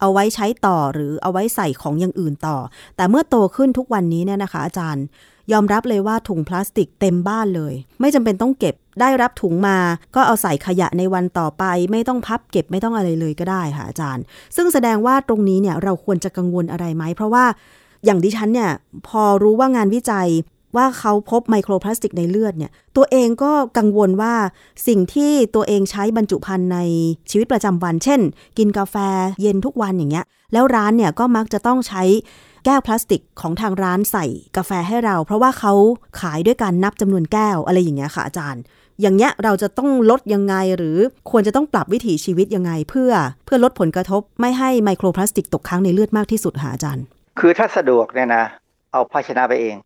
[0.00, 2.56] เอาไว้ใช้ต่อหรือเอาไว้ใส่ของอย่างอื่นต่อ
[2.96, 5.04] แต่เมื่อโตขึ้นทุกวันนี้เนี่ยนะคะ อาจารย์
[5.52, 9.78] ยอมรับเลยว่าถุงพลาสติกเต็มบ้านเลย ไม่จำเป็นต้องเก็บได้รับถุงมา
[10.14, 14.24] ก็เอาใส่ขยะในวันต่อไป ไม่ต้องพับเก็บไม่ต้องอะไรเลยก็ได้ค่ะอาจารย์
[14.56, 17.44] ซึ่งแสดงว่าตรงนี้เนี่ยเราควรจะกังวลอะไรไหม เพราะว่า
[18.04, 18.70] อย่างดิฉันเนี่ย
[19.08, 20.28] พอรู้ว่างานวิจัย
[20.76, 24.34] ว่าเขาพบไมโครพลาสติกในเลือดเนี่ย ตัวเองก็กังวลว่า
[24.86, 26.78] สิ่งที่ตัวเองใช้บรรจุภัณฑ์ใน
[27.30, 28.20] ชีวิตประจำวัน เช่น
[28.58, 28.96] กินกาแฟ
[29.42, 32.02] เย็นทุกวันอย่างเงี้ย แล้วร้านเนี่ยก็มักจะต้องใช้
[32.68, 35.72] แก้วพลาสติกของทางร้านใส่กาแฟให้เรา เพราะว่าเขา
[36.20, 38.62] ขายด้วยการนับจำนวนแก้วอะไรอย่างเงี้ยค่ะอาจารย์
[39.00, 40.98] อย่างเงี้ยเราจะต้องลดยังไงหรือ
[41.30, 43.12] ควรจะต้องปรับวิถีชีวิตยังไง เพื่อ
[43.44, 47.04] เพื่อลดผลกระทบไม่ให้ไมโครพลาสติกตกค้างในเลือดมากที่สุดค่ะอาจารย์
[47.40, 48.44] คือถ้าสะดวกเนี่ยนะ
[48.92, 49.76] เอาภาชนะไปเอง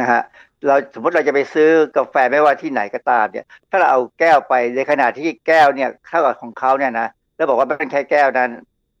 [0.00, 0.20] นะฮะ
[0.66, 8.50] เราสมมติเราจะไปซื้อกาแฟไม่ว่าที่ไหนก็ตามเนี่ย ถ้าเราเอาแก้วไปในขณะที่แก้วเนี่ยเท่ากับของเขาเนี่ยนะแล้วบอกว่าเป็นแค่แก้วนั้น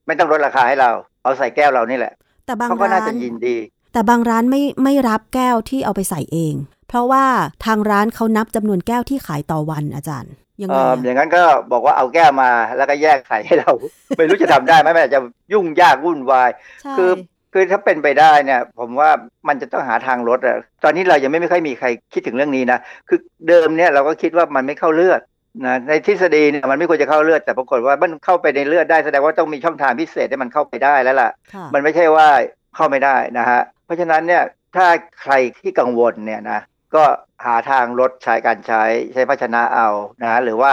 [0.06, 0.90] ไม่ต้องลดราคาให้เรา
[1.22, 2.14] เอาใส่แก้วเรานี่แหละ
[2.46, 3.56] แต่บางเขาก็ร้าน่านจะยินดี
[3.92, 6.54] แต่บางร้านไม่ไม่รับแก้วที่เอาไปใส่เอง
[6.88, 7.24] เพราะว่า
[7.64, 11.42] ทางร้านเขานับจำนวนแก้วที่ขายต่อวันอาจารย์ยังเอไงออะอย่างนั้นก็
[11.72, 13.72] บอกว่าเอาแก้วมาแล้วก็แยกใส่ให้เรา
[14.16, 15.20] ไม่รู้จะทำได้ไหมมันอาจจะ
[15.52, 16.50] ยุ่งยากวุ่นวาย
[16.82, 17.12] ใช่คือ
[17.52, 19.10] คือถ้าเป็นไปได้เนี่ย ผมว่า
[19.48, 22.78] มันจะต้องหาทางลดอะตอนนี้เรายังไม่ไม่ค่อยมีใครคิดถึงเรื่องนี้นะ
[23.08, 23.18] คือ
[23.48, 25.20] เดิมเนี่ยเราก็คิดว่ามันไม่เข้าเลือด
[25.62, 32.28] นะในทฤษฎีเนี่ยมันไม่ควรจะเข้าเลือดแต่ปรากฏว่ามันเข้าไปในเลือดได้แสดงว่าต้องมีช่องทางพิเศษให้มันเข้าไปได้แล้วล่ะค่ะมันไม่ใช่ว่า
[32.76, 34.42] เข้าไม่ได้นะฮะเพราะฉะนั้นเนี่ย
[34.76, 34.86] ถ้า
[35.22, 36.60] ใครที่กังวลเนี่ยนะ
[36.94, 37.04] ก็
[37.44, 38.82] หาทางลดใช้การใช้
[39.14, 39.88] ใช้ภาชนะเอา
[40.22, 40.72] นะฮะหรือว่า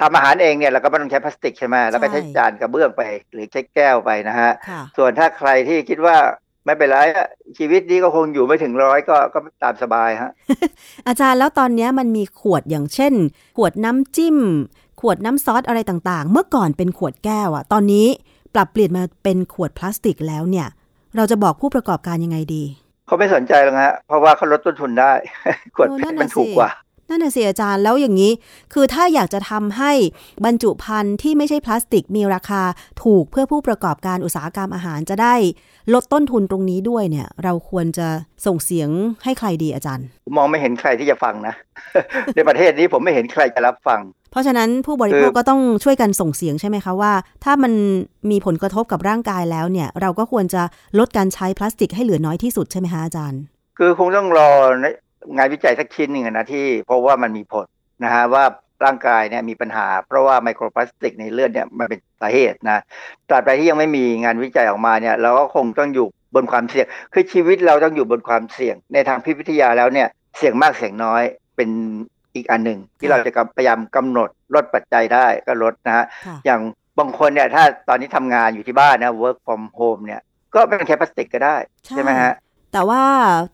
[0.00, 3.02] ทำอาหารเองเนี่ยเราก็ไม่ต้องใช้พลาสติกใช่ไหมแล้วก็ใช้จานกระเบื้องไป
[3.32, 6.16] หรือใช้แก้วไปนะฮะค่ะส่วนถ้าใครที่คิดว่า
[6.64, 10.30] ไม่เป็นไรอะชีวิตนี้ก็คงอยู่ไม่ถึงร้อยก็ก็ตามสบายฮะ
[11.08, 13.12] อาจารย์แล้วตอนเนี้ยมันมีขวดอย่างเช่น
[13.56, 14.38] ขวดน้ำจิ้ม
[15.00, 18.06] ขวดน้ำซอสอะไรต่างๆ เมื่อก่อนเป็นขวดแก้วอะตอนนี้
[18.54, 20.68] ปรับเปลี่ยนมาเป็นขวดพลาสติกแล้วเนี่ย
[21.16, 22.64] เราจะบอกผู้ประกอบการยังไงดี
[23.06, 25.12] เขาไม่สนใจหรอกฮะเพราะว่าเขาลดต้นทุนได้
[25.76, 26.70] ขวดโอ้เพนั่ชนรน่ะมันถูกสิกว่า
[27.08, 28.32] นั่นน่ะสิอาจารย์แล้วอย่างนี้
[28.72, 29.92] คือถ้าอยากจะทำให้
[30.44, 32.62] บรรจุภัณฑ์ที่ไม่ใช่พลาสติกมีราคา
[33.02, 35.34] ถูกเพื่อผู้ประกอบการอุตสาหกรรมอาหารจะได้
[35.94, 38.08] ลดต้นทุนตรงนี้ด้วยเนี่ย เราควรจะ
[38.46, 38.88] ส่งเสียง
[39.24, 41.54] ให้ใครดีอาจารย์ผมมองไม่เห็นใครที่จะฟังนะ
[42.34, 44.00] ในประเทศนี้ผมไม่เห็นใครจะรับฟัง
[44.30, 47.12] เพราะฉะนั้นผู้บริโภคก็ต้องช่วยกันส่งเสียงใช่ไหมคะว่า
[47.44, 47.72] ถ้ามัน
[48.30, 50.62] มีผลกระทบกับร่างกายแล้วเนี่ย เราก็ควรจะ
[50.98, 53.40] ลดการใช้พลาสติกให้เหลือน้อยที่สุดใช่ไหมคะอาจารย์
[53.78, 54.50] คือคงต้องรอ
[55.36, 57.66] งานวิจัยสักชิ้นหนึ่งอะนะที่เพราะว่ามันมีผล
[58.04, 58.44] นะฮะว่า
[58.84, 62.82] ร่างกายเนี่ยมีปัญหา เพราะว่าไมโครพลาสติกในเลือดเนี่ยมันเป็นสาเหตุนะ
[63.28, 71.22] ตราบใดที่ยังไม่มีงานวิจัยออกมาเนี่ยเราก็คงต้องอยู่บนความเสี่ยง คือชีวิตเราต้องอยู่บนความเสี่ยง ในทางพิษวิทยาแล้วเนี่ยเสี่ยงมากเสี่ยงน้อย
[71.56, 71.70] เป็น
[72.34, 76.60] อีกอันหนึ่งที่เราจะพยายามกำหนดลดปัจจัยได้ก็ลดนะฮะค่ะอย่าง
[76.98, 80.20] บางคนเนี่ยถ้าตอนนี้ทำงานอยู่ที่บ้านนะ work from home เนี่ย
[80.54, 82.32] ก็ไม่ต้องใช้พลาสติกก็ได้ใช่ใช่ไหมฮะ
[82.74, 83.04] แต่ว่า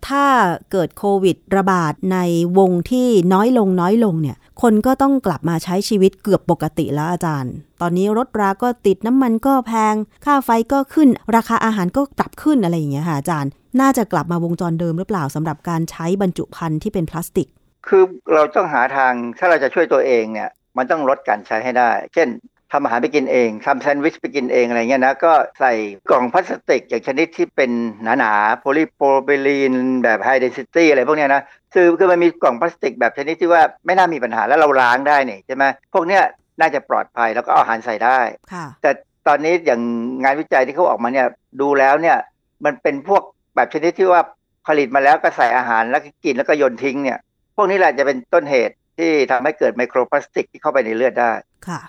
[0.08, 0.24] ถ้า
[0.72, 2.18] เกิดโควิดระบาดใน
[2.58, 9.94] วงที่น้อยลงน้อยลงเนี่ย คนก็ต้องกลับมาใช้ชีวิตเกือบปกติแล้วอาจารย์ ตอนนี้รถราก็ติดน้ำมันก็แพง
[10.24, 13.50] ค่าไฟก็ขึ้น ราคาอาหารก็ปรับขึ้นอะไรอย่างเงี้ยค่ะอาจารย์
[13.80, 17.48] น่าจะกลับมาวงจรเดิมหรือเปล่าสำหรับการใช้บรรจุภัณฑ์ที่เป็นพลาสติก
[17.88, 18.02] คือ
[18.34, 22.28] เราต้องหาทางถ้าเราจะช่วยตัวเองเนี่ยมันต้องลดการใช้ให้ได้ เช่น
[22.72, 25.72] ทำอาหารไปกินเองทำแซนด์วิชไปกินเองอะไรเงี้ยนะ ก็ใส่
[26.10, 27.70] กล่องพลาสติกอย่างชนิดที่เป็น
[28.02, 31.42] หนาๆโพลีโพรเบลีนแบบ high density อะไรพวกเนี้ยนะ
[31.74, 35.64] คือคือมันมีกล่องพลาสติกแบบชนิดที่ว่าไม่น่ามีปัญหาแล้วเราล้างได้นี่ใช่ไหม
[35.94, 36.22] พวกเนี้ย
[36.60, 38.20] น่าจะปลอดภัยแล้วก็เอาอาหารใส่ได้
[38.52, 38.90] ค่ะแต่
[39.26, 39.80] ตอนนี้อย่าง
[40.22, 41.26] งานวิจัยที่เขาออกมาเนี่ย
[41.60, 42.16] ดูแล้วเนี่ย
[42.64, 43.22] มันเป็นพวก
[43.54, 44.22] แบบชนิดที่ว่า
[44.66, 47.18] ผลิตมาแล้วก็ใส่อาหารแล้วก็กินแล้วก็โยนทิ้งเนี่ย
[47.56, 51.32] พวกนี้แหละจะเป็นต้นเหตุที่ทำให้เกิดไมโครพลาสติกที่เข้าไปในเลือดได้
[51.68, 51.80] ค่ะ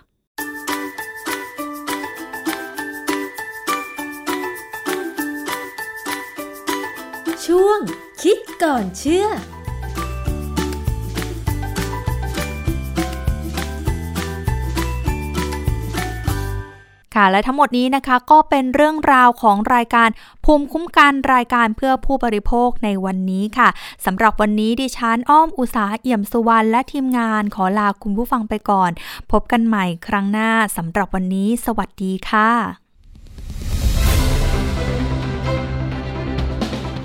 [7.55, 7.79] ช่วง
[8.21, 9.27] คิดก่อนเชื่อ
[17.15, 20.09] ค่ะและทั้งหมดนี้นะคะก็เป็นเรื่องราวของรายการ
[20.45, 23.69] ภูมิคุ้มกันรายการเพื่อผู้บริโภคในวันนี้ค่ะ
[24.05, 28.91] สำหรับวันนี้ดิฉันอ้อมอุสาเอี่ยมสุวรรณและทีมงานขอลาคุณผู้ฟังไปก่อน
[29.31, 32.90] พบกันใหม่ครั้งหน้าสำหรับวันนี้ สวัสดีค่ะ